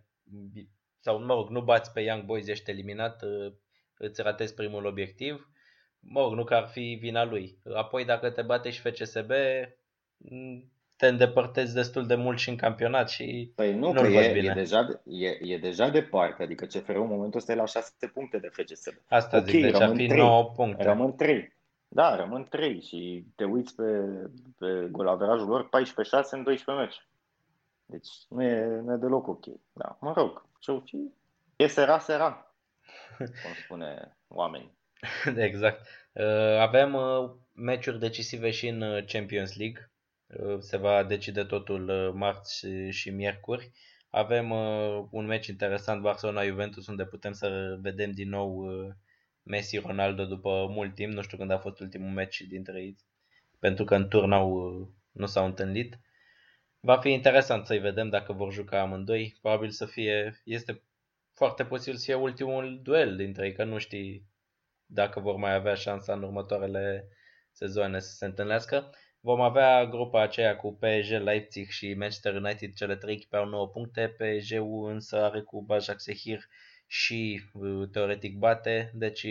[1.00, 3.52] sau mă rog, nu bați pe Young Boys, ești eliminat, uh,
[3.96, 5.50] îți ratezi primul obiectiv.
[6.00, 7.58] Mă rog, nu că ar fi vina lui.
[7.74, 9.30] Apoi dacă te bate și FCSB,
[10.16, 14.32] mm, te îndepărtezi destul de mult și în campionat și păi nu, nu că e,
[14.32, 14.50] bine.
[14.50, 18.38] e, deja, e, e deja departe, adică CFR-ul în momentul ăsta e la 6 puncte
[18.38, 18.94] de FCSB.
[19.08, 20.82] Asta okay, zic, deci ar fi 3, 9 puncte.
[20.82, 21.56] Rămân 3.
[21.88, 23.82] Da, rămân 3 și te uiți pe,
[24.58, 25.68] pe golaverajul lor 14-6
[26.30, 27.06] în 12 meci.
[27.86, 29.44] Deci nu e, nu e deloc ok.
[29.72, 31.12] Da, mă rog, ce-o fi,
[31.56, 32.54] e sera, sera,
[33.42, 34.72] cum spune oamenii.
[35.36, 35.86] exact.
[36.12, 39.89] Uh, avem uh, meciuri decisive și în uh, Champions League.
[40.58, 43.72] Se va decide totul marți și miercuri.
[44.10, 44.50] Avem
[45.10, 48.66] un meci interesant Barcelona-Juventus unde putem să vedem din nou
[49.42, 51.12] Messi-Ronaldo după mult timp.
[51.12, 52.96] Nu știu când a fost ultimul meci dintre ei,
[53.58, 54.48] pentru că în turnau
[55.12, 55.98] nu s-au întâlnit.
[56.80, 59.36] Va fi interesant să-i vedem dacă vor juca amândoi.
[59.40, 60.82] Probabil să fie, este
[61.34, 64.28] foarte posibil să fie ultimul duel dintre ei, că nu știi
[64.86, 67.08] dacă vor mai avea șansa în următoarele
[67.52, 68.90] sezoane să se întâlnească.
[69.22, 73.68] Vom avea grupa aceea cu PSG, Leipzig și Manchester United, cele trei echipe au 9
[73.68, 76.40] puncte, PSG-ul însă are cu Bajak Sehir
[76.86, 79.26] și uh, teoretic bate, deci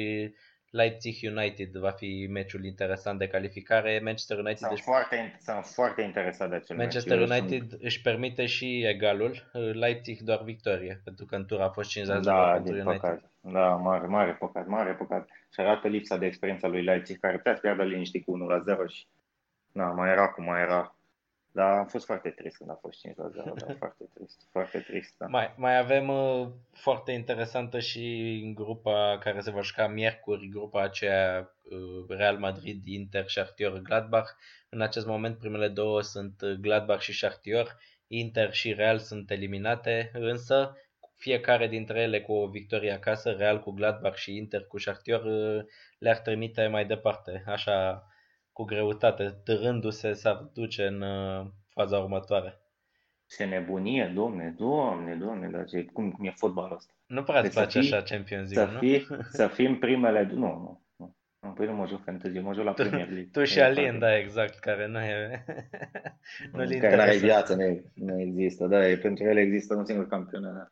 [0.69, 3.99] Leipzig United va fi meciul interesant de calificare.
[4.03, 4.81] Manchester United sunt, deci...
[4.81, 7.29] foarte, sunt foarte interesat de acel Manchester meci.
[7.29, 7.81] United sunt...
[7.81, 12.51] își permite și egalul, Leipzig doar victorie, pentru că în tur a fost 5 da,
[12.53, 12.99] pentru United.
[12.99, 13.31] Păcat.
[13.41, 15.29] Da, mare, mare păcat, mare păcat.
[15.53, 18.59] Și arată lipsa de experiență lui Leipzig, care putea să pierdă liniștit cu 1 la
[18.59, 19.05] 0 și
[19.71, 20.93] na, mai era cum mai era.
[21.51, 24.79] Da, am fost foarte trist când a fost 5 la 0, da, foarte trist, foarte
[24.79, 25.15] trist.
[25.17, 25.25] Da.
[25.25, 30.81] Mai, mai avem uh, foarte interesantă și în grupa care se va juca miercuri, grupa
[30.81, 34.29] aceea uh, Real Madrid, Inter, Chartier, Gladbach.
[34.69, 37.67] În acest moment primele două sunt uh, Gladbach și Chartier,
[38.07, 40.77] Inter și Real sunt eliminate, însă
[41.15, 45.63] fiecare dintre ele cu o victorie acasă, Real cu Gladbach și Inter cu Chartier, uh,
[45.97, 47.43] le-ar trimite mai departe.
[47.45, 48.07] Așa
[48.59, 52.59] cu greutate, târându-se să duce în uh, faza următoare.
[53.27, 56.93] Ce nebunie, domne, domne, domne, dar ce, cum, cum e fotbalul ăsta?
[57.05, 59.17] Nu prea îți deci place așa Champions League, să fii, nu?
[59.29, 61.15] Să fim primele, nu, nu, nu.
[61.39, 63.29] Nu, păi nu mă joc fantasy, mă joc la Premier League.
[63.31, 65.43] Tu și Alin, da, exact, care nu e...
[66.51, 70.07] nu care nu are viață, nu, nu există, da, e, pentru el există un singur
[70.07, 70.71] campionat.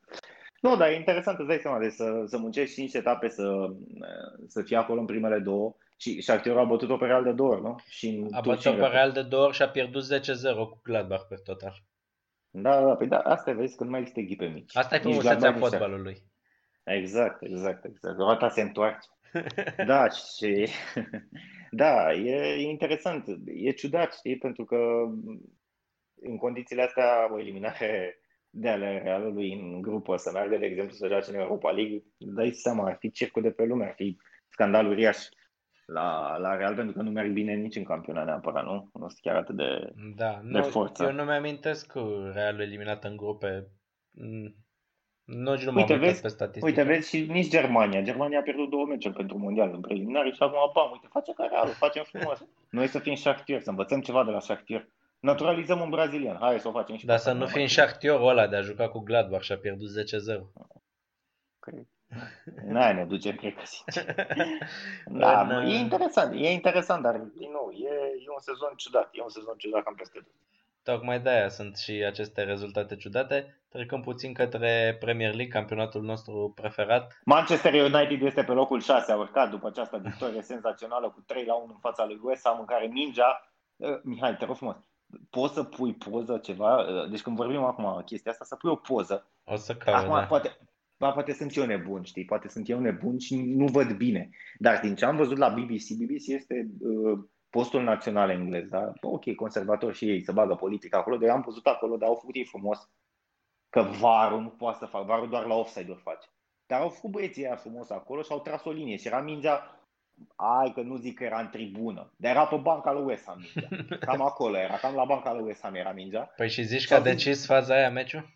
[0.62, 3.68] Nu, dar e interesant, îți dai seama, de să, să muncești 5 etape, să,
[4.48, 7.62] să fii acolo în primele două și Shakhtar a bătut-o pe Real de două ori,
[7.62, 7.76] nu?
[7.90, 10.08] Și a bătut-o pe Real de două ori și a pierdut 10-0
[10.56, 11.84] cu Gladbach pe total.
[12.50, 14.76] Da, da, păi da, asta vezi când mai există echipe mici.
[14.76, 16.18] Asta e frumusețea fotbalului.
[16.84, 18.18] Exact, exact, exact.
[18.18, 19.08] Roata se întoarce.
[19.86, 20.68] da, și
[21.72, 24.78] da, e, e interesant, e ciudat, știi, pentru că
[26.22, 28.20] în condițiile astea o eliminare
[28.60, 32.52] de ale Realului în grupă să meargă, de exemplu, să joace în Europa League, dai
[32.52, 34.18] seama, ar fi circul de pe lume, ar fi
[34.50, 35.18] scandal uriaș
[35.86, 38.90] la, la Real, pentru că nu merg bine nici în campionat neapărat, nu?
[38.94, 41.04] Nu sunt chiar atât de, da, de nu, forță.
[41.04, 43.68] Eu nu mi-amintesc că Realul eliminat în grupe.
[45.24, 46.66] Nu, nu m-am uite, vezi, pe statistică.
[46.66, 48.02] Uite, vezi și nici Germania.
[48.02, 51.48] Germania a pierdut două meciuri pentru mondial în preliminari și acum, bam, uite, face ca
[51.52, 52.46] Realul, facem frumos.
[52.70, 54.88] Noi să fim Shakhtar, să învățăm ceva de la Shakhtar.
[55.20, 56.38] Naturalizăm un brazilian.
[56.40, 59.00] Hai să o facem și Dar să nu fim Shakhtar ăla de a juca cu
[59.00, 60.42] Gladbach și a pierdut 10-0.
[61.58, 61.88] Okay.
[62.66, 63.64] N-ai ne ducem, cred că
[65.06, 65.68] Da, în...
[65.68, 67.90] e interesant, e interesant, dar din nou, e,
[68.26, 70.34] e un sezon ciudat, e un sezon ciudat cam peste tot.
[70.84, 73.60] Tocmai de aia sunt și aceste rezultate ciudate.
[73.70, 77.20] Trecăm puțin către Premier League, campionatul nostru preferat.
[77.26, 81.56] Manchester United este pe locul 6, a urcat după această victorie senzațională cu 3 la
[81.56, 84.76] 1 în fața lui West Ham, în care mingea, uh, Mihai, te rog frumos,
[85.30, 88.76] poți să pui poză ceva, uh, deci când vorbim acum chestia asta, să pui o
[88.76, 89.28] poză.
[89.44, 90.26] O să caut, Acum, da.
[90.26, 90.58] poate,
[90.98, 94.30] ba, poate sunt eu nebun, știi, poate sunt eu nebun și nu văd bine.
[94.60, 98.94] Dar din ce am văzut la BBC, BBC este uh, postul național englez, da?
[99.02, 102.36] Ok, conservator și ei, să bagă politica acolo, dar am văzut acolo, dar au făcut
[102.36, 102.90] ei frumos
[103.70, 106.28] că varul nu poate să facă, varul doar la offside-uri face.
[106.66, 109.77] Dar au făcut băieții aia frumos acolo și au tras o linie și era mingea
[110.36, 113.40] ai că nu zic că era în tribună, dar era pe banca lui West Ham
[113.54, 113.98] mingea.
[114.06, 116.34] Cam acolo era, cam la banca lui West Ham era mingea.
[116.36, 118.36] Păi și zici că a decis faza aia meciul?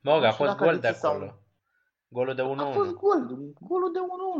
[0.00, 1.24] Mă rog, a fost gol de acolo.
[1.26, 1.40] Sau...
[2.08, 2.44] Golul de 1-1.
[2.58, 3.26] A fost gol,
[3.60, 3.98] golul de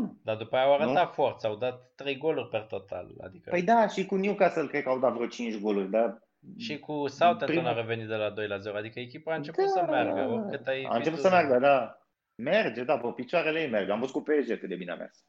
[0.09, 0.21] 1-1.
[0.23, 1.11] Dar după aia au arătat Nu?
[1.11, 3.15] forță, au dat 3 goluri per total.
[3.23, 6.21] Adică Păi da, și cu Newcastle cred că au dat vreo 5 goluri, dar
[6.57, 8.77] și cu Southampton prima- a revenit de la 2 la 0.
[8.77, 10.13] Adică echipa a început Da, să meargă.
[10.21, 10.33] da, da.
[10.33, 11.97] Oricât ai a fi început tu să meargă, da.
[12.35, 13.91] Merge, da, pe picioarele ei merge.
[13.91, 15.25] Am văzut cu PSG cât de bine a mers.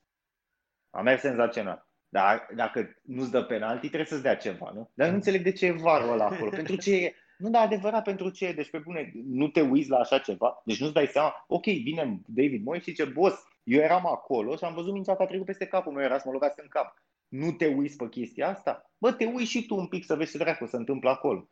[0.94, 1.86] A mers senzațional.
[2.08, 4.90] Dar dacă nu-ți dă penalti, trebuie să-ți dea ceva, nu?
[4.94, 6.50] Dar nu înțeleg de ce e varul ăla acolo.
[6.60, 7.14] Pentru ce e?
[7.38, 8.52] Nu, dar adevărat pentru ce e?
[8.52, 10.62] Deci pe bune, nu te uiți la așa ceva?
[10.64, 11.44] Deci nu-ți dai seama?
[11.48, 15.22] Ok, vine David Moyes și zice, boss, eu eram acolo și am văzut mingea că
[15.22, 17.02] a trecut peste capul meu, era să mă lovească în cap.
[17.28, 18.90] Nu te uiți pe chestia asta?
[18.98, 21.48] Bă, te uiți și tu un pic să vezi ce dracu se întâmplă acolo.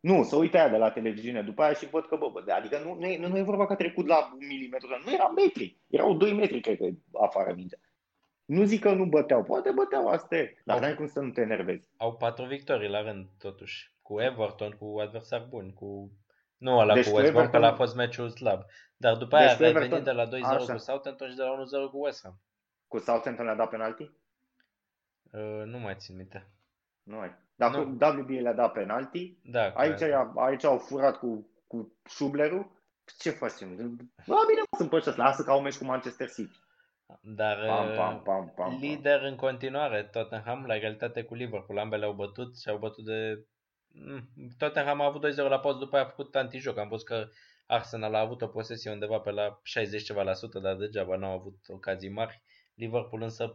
[0.00, 2.78] Nu, să uite aia de la televiziune după aia și văd că, bă, bă adică
[2.84, 5.80] nu, nu, e, nu e vorba că a trecut la un milimetru, nu era metri,
[5.86, 7.76] erau 2 metri, cred că, afară mingea.
[8.48, 11.40] Nu zic că nu băteau, poate băteau, asta e, dar n-ai cum să nu te
[11.40, 11.88] enervezi.
[11.96, 13.92] Au 4 victorii la rând, totuși.
[14.02, 16.12] Cu Everton, cu adversari buni, cu...
[16.56, 18.62] Nu ăla Deci cu cu West Brom, că Everton- l-a fost meciul slab.
[18.96, 20.72] Dar după Deci aia cu ai Everton- venit de la 2-0 Așa.
[20.72, 22.38] cu Southampton și de la 1-0 cu West Ham.
[22.86, 24.10] Cu Southampton le-a dat penalti?
[25.32, 26.46] Uh, nu mai țin minte.
[27.02, 27.34] Nu ai.
[27.54, 27.82] Dar Nu.
[27.84, 32.70] cu WB le-a dat penalti, Da, că- aici, ia- aici au furat cu, cu șublerul,
[33.18, 33.74] ce facem?
[34.26, 36.58] Bă, bine, mă, sunt pe ăștia, lasă că au meci cu Manchester City.
[37.22, 38.78] Dar Pam, uh, pam, pam, pam, pam.
[38.80, 41.78] lider în continuare Tottenham la egalitate cu Liverpool.
[41.78, 43.44] Ambele au bătut și au bătut de...
[43.88, 44.28] Mm,
[44.58, 46.78] Tottenham a avut 2-0 la pauză, după aia a făcut antijoc.
[46.78, 47.28] Am văzut că
[47.66, 51.32] Arsenal a avut o posesie undeva pe la 60 ceva la sută, dar degeaba n-au
[51.32, 52.42] avut ocazii mari.
[52.74, 53.54] Liverpool însă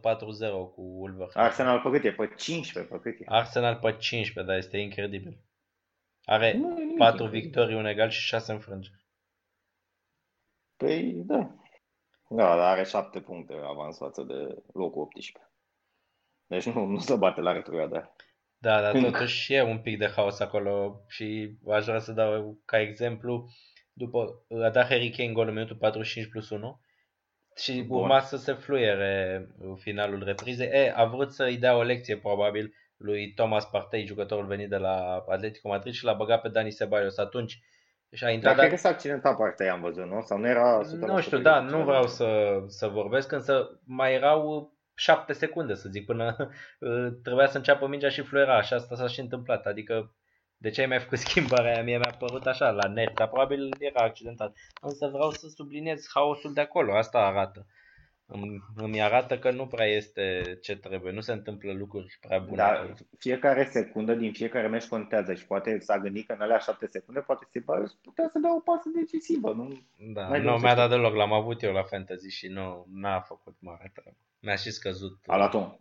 [0.74, 1.42] cu Wolverhampton.
[1.42, 2.12] Arsenal pe cât e?
[2.12, 3.24] Pe 15, pe cât e?
[3.26, 5.38] Arsenal pe 15, dar este incredibil.
[6.24, 7.40] Are Nu e nimic 4 incredibil.
[7.50, 9.04] victorii, un egal și 6 înfrângeri.
[10.76, 11.54] Păi, da.
[12.28, 15.50] Da, dar are 7 puncte avans față de locul 18.
[16.46, 18.14] Deci nu, nu se bate la retrograda.
[18.58, 19.10] Da, dar Încă.
[19.10, 23.48] totuși e un pic de haos acolo și aș vrea să dau ca exemplu,
[23.92, 26.80] după a dat Harry Kane golul în minutul 45 plus 1
[27.56, 27.98] și Bun.
[27.98, 29.46] urma să se fluiere
[29.76, 30.66] finalul reprizei.
[30.66, 35.24] E, a vrut să-i dea o lecție probabil lui Thomas Partey, jucătorul venit de la
[35.28, 37.58] Atletico Madrid și l-a băgat pe Dani Ceballos atunci
[38.14, 40.22] și a Dar intrat cred că s-a accidentat partea am văzut, nu?
[40.22, 41.76] Sau nu era 100% nu știu, da, pregătit?
[41.76, 46.36] nu vreau să, să vorbesc, însă mai erau șapte secunde, să zic, până
[46.78, 49.66] uh, trebuia să înceapă mingea și fluiera și asta s-a și întâmplat.
[49.66, 50.14] Adică,
[50.56, 51.82] de ce ai mai făcut schimbarea aia?
[51.82, 54.56] Mie mi-a părut așa, la net, dar probabil era accidentat.
[54.80, 57.66] Însă vreau să subliniez haosul de acolo, asta arată.
[58.34, 62.56] Îmi, îmi arată că nu prea este ce trebuie, nu se întâmplă lucruri prea bune.
[62.56, 62.94] Dar acolo.
[63.18, 67.20] fiecare secundă din fiecare meci contează și poate s-a gândit că în alea 7 secunde
[67.20, 67.60] poate se
[68.02, 69.68] putea să dea o pasă decisivă, nu?
[70.12, 72.48] Da, N-ai de nu unde mi-a să dat deloc, l-am avut eu la fantasy și
[72.48, 74.16] nu n-a făcut mare treabă.
[74.40, 75.18] Mi-a și scăzut.
[75.26, 75.76] A luat un,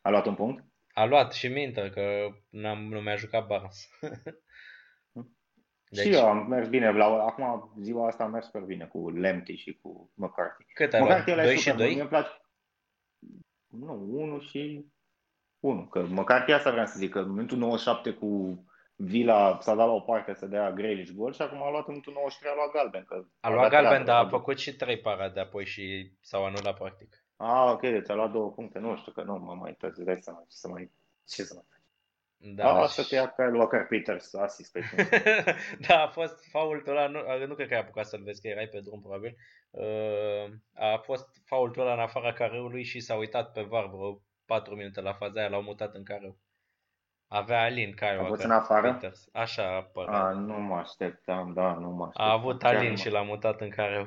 [0.00, 0.64] a luat un punct?
[0.92, 2.02] A luat și minte că
[2.50, 3.88] n-am, nu mi-a jucat Barnes.
[5.90, 6.06] Deci...
[6.06, 6.92] Și eu am mers bine.
[6.92, 10.64] La, acum, ziua asta am mers super bine cu Lemty și cu McCarthy.
[10.74, 11.10] Cât ai luat?
[11.10, 11.84] McCarthy ăla e 2 și super bun.
[11.84, 11.92] 2?
[11.92, 12.28] Mie îmi place.
[13.66, 14.84] Nu, 1 și
[15.60, 15.86] 1.
[15.86, 18.64] Că McCarthy asta vreau să zic, că în momentul 97 cu
[18.96, 21.92] Vila s-a dat la o parte să dea Grealish gol și acum a luat în
[21.92, 23.04] minutul 93 a luat galben.
[23.04, 26.12] Că A luat dat galben, treabă, dar a dat- făcut și 3 parade apoi și
[26.20, 27.24] s-au anulat practic.
[27.36, 28.78] Ah, ok, deci a luat două puncte.
[28.78, 30.90] Nu știu că nu mă mai trebuie dai seama ce să mai...
[31.28, 31.79] Ce să mai faci?
[32.42, 35.56] Da, Da, deci- asta te ia Kyle Walker Peters, asist pe tine.
[35.88, 38.66] da, a fost faultul ăla, nu, nu cred că ai apucat să-l vezi, că erai
[38.66, 39.36] pe drum probabil.
[39.70, 44.74] Uh, a fost faultul ăla în afara careului și s-a uitat pe VAR vreo 4
[44.74, 46.36] minute la faza aia, l-au mutat în careu.
[47.28, 48.92] Avea Alin Kyle A fost Walker în afară?
[48.92, 49.28] Peters.
[49.32, 50.24] Așa părea.
[50.26, 52.26] Ah, nu mă așteptam, da, nu mă așteptam.
[52.28, 54.06] A avut Chiar Alin nu și l-a mutat în careu.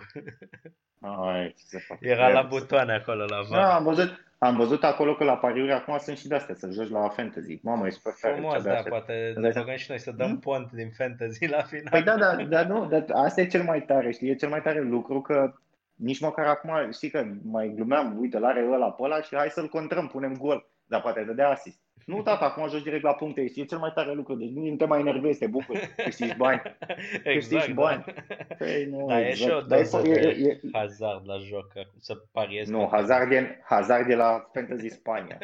[0.99, 1.97] mă- Ai, ce să fac?
[2.01, 3.61] Era la Trebuie să- butoane acolo la VAR.
[3.61, 6.89] Da, am văzut, am văzut acolo că la pariuri acum sunt și de-astea, să joci
[6.89, 7.59] la fantasy.
[7.61, 8.33] Mamă, e super tare.
[8.33, 8.95] Frumos, ce-abia da, aștept.
[8.95, 9.65] poate Îți ne dai seama?
[9.65, 10.39] băgăm și noi să dăm Hmm?
[10.39, 11.87] pont din fantasy la final.
[11.91, 14.61] Păi da, da, da, nu, dar asta e cel mai tare, știi, e cel mai
[14.61, 15.53] tare lucru că
[15.95, 19.67] nici măcar acum, știi că mai glumeam, uite, l-are ăla pe ăla și hai să-l
[19.67, 21.81] contrăm, punem gol, dar poate dădea asist.
[22.05, 24.75] Nu, tata, acum joci direct la puncte, știi, e cel mai tare lucru, deci nu
[24.75, 26.61] te mai enervezi, te bucuri, câștigi bani.
[27.23, 28.03] câștigi bani.
[28.57, 31.37] Păi, nu, Da, e și o Dar e, doză e, de e, e, hazard la
[31.37, 32.71] joc, să pariezi.
[32.71, 35.37] nu, pe- hazard e, hazard e la Fantasy Spania.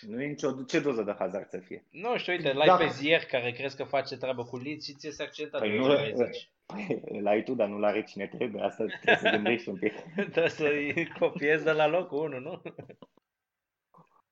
[0.00, 1.84] Nu e nicio, ce doză de hazard să fie?
[1.90, 2.76] Nu știu, uite, l-ai Da.
[2.76, 5.76] pe Zier care crezi că face treabă cu Leeds și ți se accidentat Păi de
[5.76, 6.50] nu, 30.
[6.66, 9.92] Păi, îl ai tu, dar nu l-are cine trebuie, asta trebuie să gândești un pic.
[10.32, 12.62] Trebuie să-i copiezi de la locul 1, nu?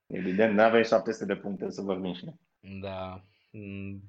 [0.06, 2.34] Evident, nu avem 700 de puncte să vorbim și noi.
[2.80, 3.22] Da.
[3.50, 4.00] Mm.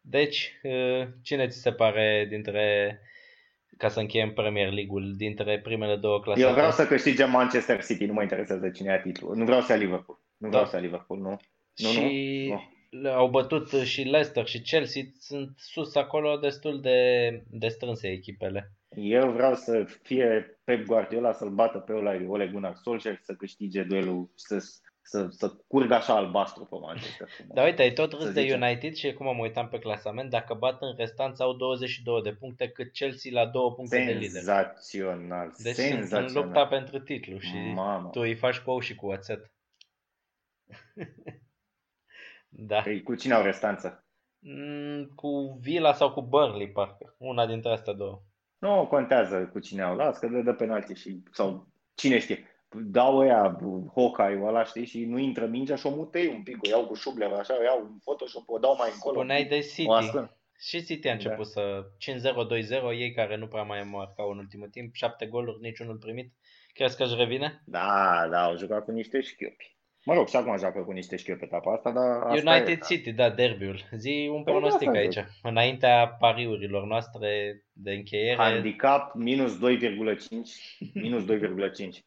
[0.00, 2.98] Deci, uh, cine ți se pare dintre,
[3.76, 6.46] ca să încheiem Premier League-ul, dintre primele două clasate?
[6.46, 9.36] Eu vreau să câștige Manchester City, nu mă interesează cine ia titlul.
[9.36, 10.18] Nu vreau să ia Liverpool.
[10.36, 10.68] Nu vreau Da.
[10.68, 11.28] să ia Liverpool, nu.
[11.76, 12.62] Nu, și nu.
[13.00, 18.72] le- au bătut și Leicester și Chelsea, sunt sus acolo destul de, de strânse echipele.
[18.96, 24.30] Eu vreau să fie Pep Guardiola să-l bată pe Ole Gunnar Solskjaer să câștige duelul
[24.38, 24.64] și să,
[25.02, 27.28] să, să curgă așa albastru pe Manchester.
[27.48, 28.60] Dar uite, ai tot râs de zicem.
[28.60, 32.68] United și cum mă uitam pe clasament, dacă bat în restant au 22 de puncte
[32.68, 34.30] cât Chelsea la 2 puncte de lider.
[34.30, 35.54] Senzațional.
[35.62, 36.28] Deci senzațional.
[36.28, 38.08] sunt în lupta pentru titlu și Mama.
[38.08, 39.52] tu îi faci cu și cu oțet.
[42.48, 42.80] da.
[42.80, 44.06] Păi, cu cine au restanță?
[44.38, 47.14] Mm, cu Villa sau cu Burnley, parcă.
[47.18, 48.22] Una dintre astea două.
[48.58, 52.51] Nu contează cu cine au, las că le dă penalti și, sau cine știe.
[52.74, 53.58] Dau ăia
[53.94, 56.94] Hawkeye-ul ăla, știi, și nu intră mingea și o mutei un pic, o iau cu
[56.94, 59.14] șuble, așa, o iau un Photoshop, o dau mai încolo.
[59.14, 59.88] Spuneai de City.
[60.58, 61.60] Și City a început da.
[61.60, 61.84] să
[62.94, 66.32] 5-0-2-0, ei care nu prea mai marcau în ultimul timp, 7 goluri, niciunul primit.
[66.72, 67.62] Crezi că își revine?
[67.66, 69.76] Da, da, au jucat cu niște șchiopi.
[70.04, 72.86] Mă rog, și acum joacă cu niște șchiuri pe etapa asta, dar asta United e,
[72.86, 73.80] City, da, derbiul.
[73.96, 75.28] Zi un păi pronostic da, aici, zic.
[75.42, 78.36] înaintea pariurilor noastre de încheiere.
[78.36, 79.60] Handicap minus 2,5,
[80.94, 81.98] minus 2,5.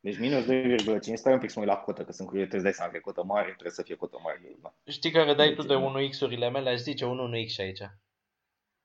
[0.00, 2.72] Deci minus 2,5, stai un pic să mă uit la cotă, că sunt curios, trebuie
[2.72, 4.56] să dai seama că e cotă mare, trebuie să fie cotă mare.
[4.60, 4.74] Da.
[4.86, 6.70] Știi care dai tu de 1x-urile mele?
[6.70, 7.80] Aș zice 1x aici.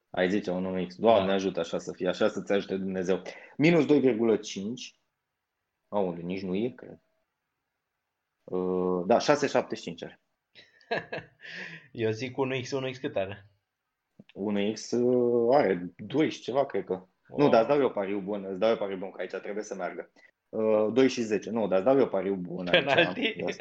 [0.09, 0.95] Ai zice 1x.
[0.97, 1.33] Doamne da.
[1.33, 3.21] ajută așa să fie, așa să-ți ajute Dumnezeu.
[3.57, 3.91] Minus 2,5.
[5.87, 7.01] Aole, nici nu e, cred.
[8.43, 9.23] Uh, da, 6,75
[10.03, 10.21] are.
[11.91, 13.47] Eu zic 1x, 1x cât are?
[14.51, 16.93] 1x uh, are 2 și ceva, cred că.
[17.27, 17.39] Wow.
[17.39, 19.63] Nu, dar îți dau eu pariu bun, îți dau eu pariu bun, că aici trebuie
[19.63, 20.11] să meargă.
[20.55, 23.19] Uh, 2 și 10, nu, dar îți dau eu pariu bun Penalti?
[23.19, 23.55] aici.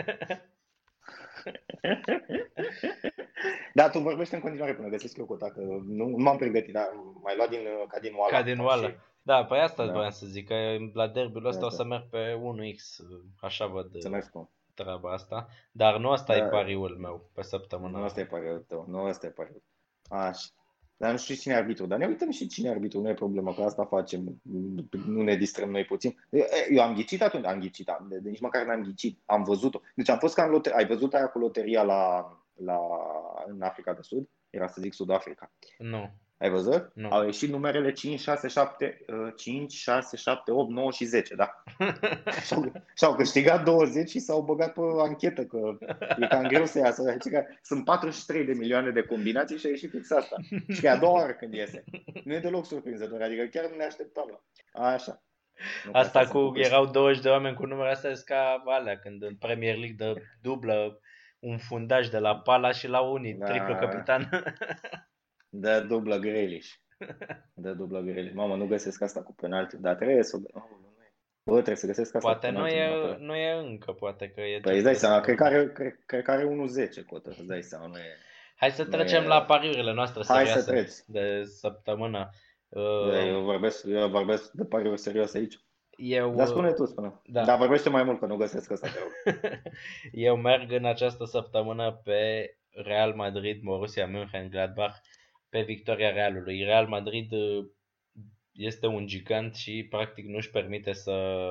[3.75, 6.89] da, tu vorbești în continuare până găsesc eu cota, că nu, nu m-am pregătit, dar
[7.23, 8.37] mai luat din, ca din oală.
[8.37, 8.89] Ca din oală.
[8.89, 8.95] Și...
[9.23, 9.93] Da, păi asta da.
[9.93, 10.55] voiam să zic, că
[10.93, 13.07] la derbiul ăsta da, o să merg pe 1x,
[13.41, 14.01] așa văd.
[14.01, 16.45] Să mergi cu treaba asta, dar nu asta da.
[16.45, 17.99] e pariul meu pe săptămâna.
[17.99, 19.63] Nu asta e pariul tău, nu asta e pariul.
[20.09, 20.47] Așa.
[20.97, 23.15] Dar nu știu cine e arbitru, dar ne uităm și cine e arbitru, nu e
[23.15, 24.41] problemă, că asta facem,
[25.07, 26.27] nu ne distrăm noi puțin.
[26.71, 29.81] Eu am ghicit atunci, am ghicit, de, de nici măcar n-am ghicit, am văzut-o.
[29.95, 32.79] Deci am fost ca în loterie, ai văzut aia cu loteria la, la,
[33.47, 34.29] în Africa de Sud?
[34.51, 35.53] Era să zic Sud-Africa.
[35.79, 36.11] Nu.
[36.39, 36.91] Ai văzut?
[36.95, 37.09] Nu.
[37.11, 39.05] Au ieșit numerele 5, 6, 7,
[39.37, 41.63] 5, 6, 7, 8, 9 și 10, da.
[42.47, 45.59] și-au, și-au câștigat 20 și s-au băgat pe anchetă, că
[46.19, 47.03] e cam greu să iasă.
[47.03, 50.37] Deci că sunt 43 de milioane de combinații și a ieșit fix asta.
[50.69, 51.85] Și e a doua oară când iese.
[52.25, 54.85] Nu e deloc surprinzător, adică chiar nu ne așteptam la.
[54.87, 55.23] Așa.
[55.85, 59.77] Nu asta cu, erau 20 de oameni cu numele astea ca alea, când în Premier
[59.77, 61.01] League dă dublă
[61.39, 63.47] un fundaj de la Pala și la unii, da.
[63.47, 64.29] triplu capitan.
[65.57, 66.73] De dublă Grealish.
[67.65, 68.35] De dublă Grealish.
[68.35, 70.37] Mamă, nu găsesc asta cu penalti, dar trebuie să...
[70.53, 70.63] Oh,
[71.47, 74.61] Bă, trebuie să găsesc asta Poate nu e, nu e încă, poate că e...
[74.61, 76.45] Păi îți dai seama, cred că are, cred, cred că are
[77.03, 78.17] 1-10 cotă, îți dai seama, nu e...
[78.57, 79.27] Hai să trecem e...
[79.27, 80.93] la pariurile noastre serioase Hai să treci.
[81.07, 82.29] de săptămână.
[82.69, 83.27] Uh...
[83.27, 85.59] Eu, vorbesc, eu vorbesc de pariuri serioase aici.
[85.97, 87.21] Eu, Dar spune tu, spune.
[87.25, 87.45] Da.
[87.45, 88.89] Dar vorbește mai mult, că nu găsesc asta,
[90.13, 94.97] Eu merg în această săptămână pe Real Madrid, Borussia Mönchengladbach
[95.55, 96.65] pe victoria Realului.
[96.65, 97.67] Real Madrid uh,
[98.53, 101.47] este un gigant și practic nu își permite să,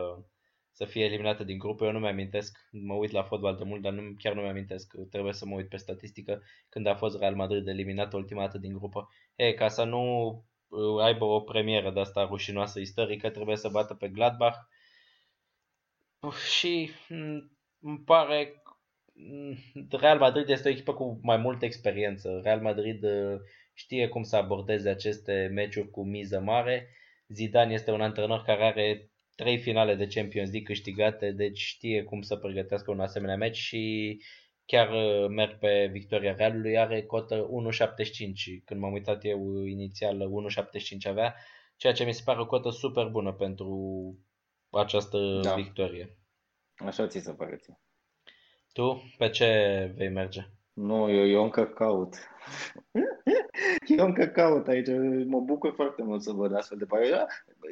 [0.72, 1.86] să fie eliminată din grupă.
[1.86, 5.34] Eu nu mi-amintesc, mă uit la fotbal de mult, dar nu, chiar nu mi-amintesc, trebuie
[5.34, 9.08] să mă uit pe statistică când a fost Real Madrid eliminat ultima dată din grupă.
[9.36, 10.04] E, ca să nu
[10.68, 14.58] uh, aibă o premieră de asta rușinoasă istorică, trebuie să bată pe Gladbach.
[16.58, 18.64] Și mm, îmi pare
[19.14, 19.58] mm,
[19.90, 22.40] Real Madrid este o echipă cu mai multă experiență.
[22.44, 23.40] Real Madrid uh,
[23.74, 26.90] știe cum să abordeze aceste meciuri cu miză mare.
[27.28, 32.22] Zidane este un antrenor care are trei finale de Champions League câștigate, deci știe cum
[32.22, 34.18] să pregătească un asemenea meci și
[34.66, 37.50] chiar uh, merg pe victoria Realului, are cotă
[37.82, 41.36] 1.75, când m-am uitat eu inițial 1.75 avea,
[41.78, 43.78] ceea ce mi se pare o cotă super bună pentru
[44.70, 45.54] această da.
[45.56, 46.18] victorie.
[46.76, 47.80] Așa ți se pare ție.
[48.74, 49.46] Tu pe ce
[49.96, 50.42] vei merge?
[50.74, 52.16] Nu, eu, eu încă caut.
[53.98, 54.88] eu încă caut aici.
[55.26, 57.10] Mă bucur foarte mult să văd astfel de pare.
[57.10, 57.26] Da,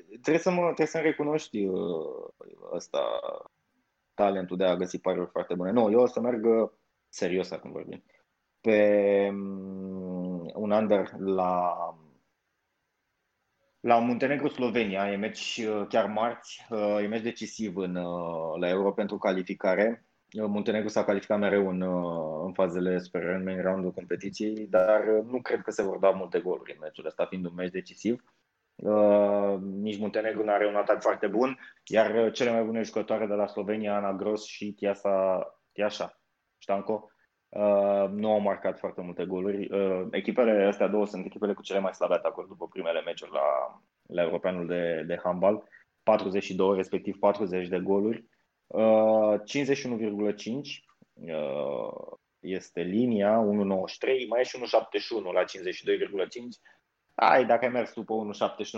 [0.09, 2.27] trebuie, să mă, trebuie să-mi recunoști uh,
[2.73, 3.19] ăsta,
[4.13, 5.71] talentul de a găsi pariuri foarte bune.
[5.71, 6.69] Nu, eu o să merg uh,
[7.09, 8.03] serios acum vorbim.
[8.61, 11.75] Pe um, un under la
[13.79, 16.65] la Muntenegru-Slovenia, e meci uh, chiar marți,
[17.01, 17.93] e meci decisiv în,
[18.59, 20.05] la Euro pentru calificare.
[20.33, 25.23] Muntenegru s-a calificat mereu în, uh, în fazele super în main round competiției, dar uh,
[25.25, 28.23] nu cred că se vor da multe goluri în meciul ăsta, fiind un meci decisiv.
[28.75, 33.25] Uh, nici Muntenegru nu are un atac foarte bun, iar uh, cele mai bune jucătoare
[33.25, 36.21] de la Slovenia, Ana Gros și Tiasa, Tiasa
[36.57, 37.09] Ștanco,
[37.49, 39.71] uh, nu au marcat foarte multe goluri.
[39.71, 43.81] Uh, echipele astea două sunt echipele cu cele mai slabe atacuri după primele meciuri la,
[44.07, 45.63] la Europeanul de, de handbal,
[46.03, 48.30] 42 respectiv 40 de goluri, uh,
[48.71, 48.79] 51,5
[51.13, 54.63] uh, este linia, 1,93, mai e și 1,71
[55.33, 55.47] la 52,5.
[57.15, 58.13] Hai, dacă ai mers tu pe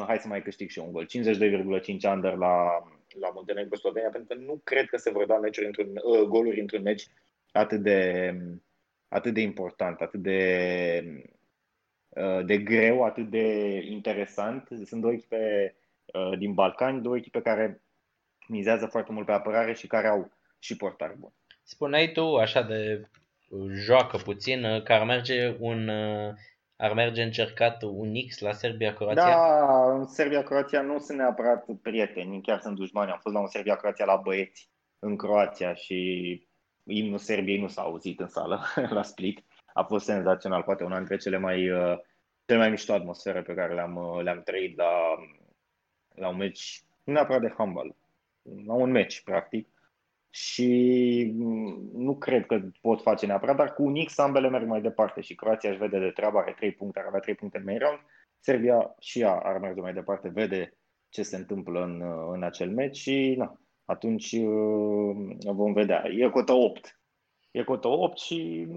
[0.02, 1.06] 1,71, hai să mai câștig și un gol.
[1.06, 2.84] 52,5 under la,
[3.20, 6.60] la Montenegro Slovenia, pentru că nu cred că se vor da meciuri într-un, uh, goluri
[6.60, 7.08] într-un meci
[7.52, 8.34] atât de,
[9.08, 11.04] atât de important, atât de,
[12.10, 14.68] uh, de greu, atât de interesant.
[14.86, 15.76] Sunt două echipe
[16.06, 17.82] uh, din Balcani, două echipe care
[18.48, 21.34] mizează foarte mult pe apărare și care au și portari buni.
[21.64, 23.10] Spuneai tu așa de
[23.70, 25.90] joacă puțin, că ar merge un
[26.76, 29.24] ar merge încercat un X la Serbia-Croația?
[29.24, 33.12] Da, în Serbia-Croația nu sunt neapărat prieteni, chiar sunt dușmani.
[33.12, 34.70] Am fost la un Serbia-Croația la băieți
[35.00, 36.48] în Croația și
[36.84, 38.62] imnul Serbiei nu s-a auzit în sală
[38.98, 39.44] la Split.
[39.74, 42.00] A fost senzațional, poate una dintre cele mai, uh,
[42.46, 44.92] cele mai mișto atmosfere pe care le-am, uh, le-am trăit la,
[46.16, 47.96] la un meci, nu neapărat de handball,
[48.66, 49.68] la un meci, practic.
[50.30, 54.82] Și mm, nu cred că pot face neapărat, dar cu un X ambele merg mai
[54.82, 57.64] departe și Croația își vede de treabă, are 3 puncte, ar avea 3 puncte în
[57.64, 58.00] main round.
[58.40, 60.78] Serbia și ea ar merge mai departe, vede
[61.10, 66.04] ce se întâmplă în, în acel meci și na, atunci uh, vom vedea.
[66.08, 67.00] E cotă 8.
[67.52, 68.68] E cotă 8 și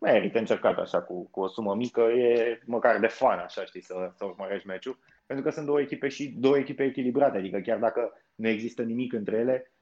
[0.00, 4.10] merită încercat așa cu, cu o sumă mică, e măcar de fan așa, știi, să,
[4.14, 4.98] să urmărești meciul.
[5.26, 9.12] Pentru că sunt două echipe și două echipe echilibrate, adică chiar dacă nu există nimic
[9.12, 9.72] între ele,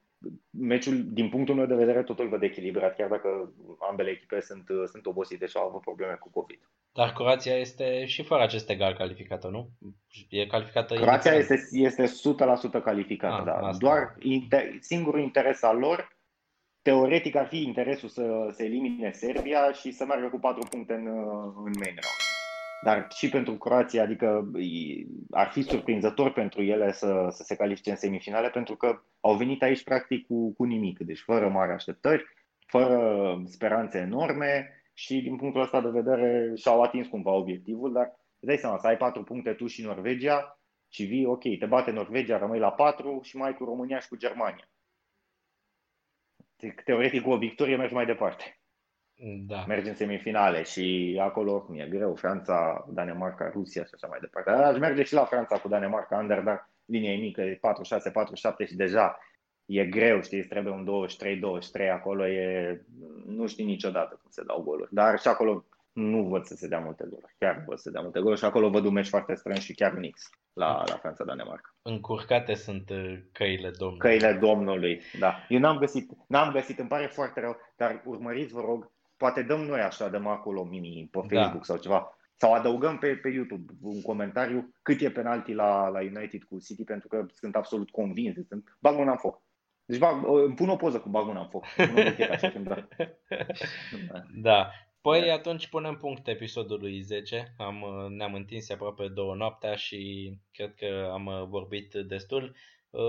[0.51, 3.53] meciul, din punctul meu de vedere, totul văd echilibrat, chiar dacă
[3.91, 6.61] ambele echipe sunt, sunt obosite și au avut probleme cu COVID.
[6.93, 9.69] Dar Croația este și fără acest egal calificată, nu?
[10.29, 12.05] E calificată Croația este, este
[12.79, 13.53] 100% calificată, ah, da.
[13.53, 13.87] Asta.
[13.87, 16.17] Doar inter, singurul interes al lor,
[16.83, 21.07] teoretic ar fi interesul să se elimine Serbia și să meargă cu 4 puncte în,
[21.65, 22.34] în main round.
[22.85, 24.51] Dar și pentru Croația, adică
[25.31, 29.63] ar fi surprinzător pentru ele să, să se califice în semifinale, pentru că au venit
[29.63, 32.25] aici practic cu, cu nimic, deci fără mari așteptări,
[32.67, 38.47] fără speranțe enorme și din punctul ăsta de vedere și-au atins cumva obiectivul, dar îți
[38.47, 42.39] dai seama, să ai patru puncte tu și Norvegia și vii, ok, te bate Norvegia,
[42.39, 44.69] rămâi la patru și mai cu România și cu Germania.
[46.85, 48.59] Teoretic, cu o victorie mergi mai departe.
[49.47, 49.65] Da.
[49.67, 54.51] Mergi în semifinale și acolo mi-e greu, Franța, Danemarca, Rusia și așa mai departe.
[54.51, 57.59] Aș merge și la Franța cu Danemarca, under, dar linia e mică, e 4-6,
[58.65, 59.19] 4-7 și deja
[59.67, 61.09] e greu, știi, îți trebuie un
[61.87, 62.81] 23-23, acolo e,
[63.27, 64.95] nu știi niciodată cum se dau goluri.
[64.95, 67.91] Dar și acolo nu văd să se dea multe goluri, chiar nu văd să se
[67.91, 70.97] dea multe goluri și acolo văd un meci foarte strâns și chiar nix la, la
[70.97, 71.75] Franța-Danemarca.
[71.83, 73.99] Încurcate sunt uh, căile Domnului.
[74.09, 75.35] Căile Domnului, da.
[75.49, 78.93] Eu n-am găsit, n-am găsit, îmi pare foarte rău, dar urmăriți, vă rog,
[79.25, 81.41] poate dăm noi așa, dăm acolo mini pe da.
[81.41, 81.73] Facebook da.
[81.73, 86.43] sau ceva, sau adăugăm pe, pe YouTube un comentariu cât e penalti la, la United
[86.43, 88.47] cu City, pentru că sunt absolut convins.
[88.49, 89.43] Sunt, bag mâna în foc.
[89.85, 91.65] Deci bag, îmi pun o poză cu bag mâna în foc.
[92.31, 92.89] așa când da.
[94.49, 94.71] da.
[95.01, 95.33] Păi da.
[95.33, 97.55] atunci punem punct episodului 10.
[97.59, 97.85] Am,
[98.17, 102.57] ne-am întins aproape două noaptea și cred că am vorbit destul.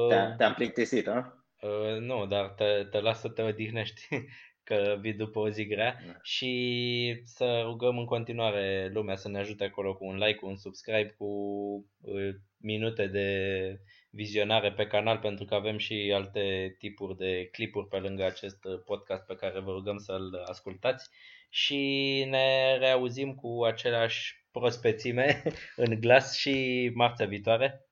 [0.09, 1.45] Te-am, te-am plictisit, a?
[1.61, 4.07] Uh, nu, dar te, te las să te odihnești
[4.65, 6.13] că vii după o zi grea da.
[6.21, 10.57] și să rugăm în continuare lumea să ne ajute acolo cu un like, cu un
[10.57, 11.25] subscribe, cu
[12.01, 13.29] uh, minute de
[14.09, 19.25] vizionare pe canal pentru că avem și alte tipuri de clipuri pe lângă acest podcast
[19.25, 21.09] pe care vă rugăm să-l ascultați
[21.49, 21.77] și
[22.29, 25.43] ne reauzim cu aceleași prospețime
[25.85, 27.85] în glas și marțea viitoare.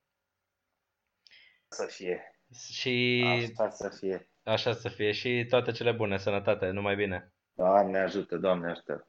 [1.68, 2.38] Să fie.
[2.72, 4.33] Și Asta să fie.
[4.44, 7.34] Așa să fie și toate cele bune, sănătate, numai bine.
[7.54, 9.08] Doamne ajută, Doamne ajută.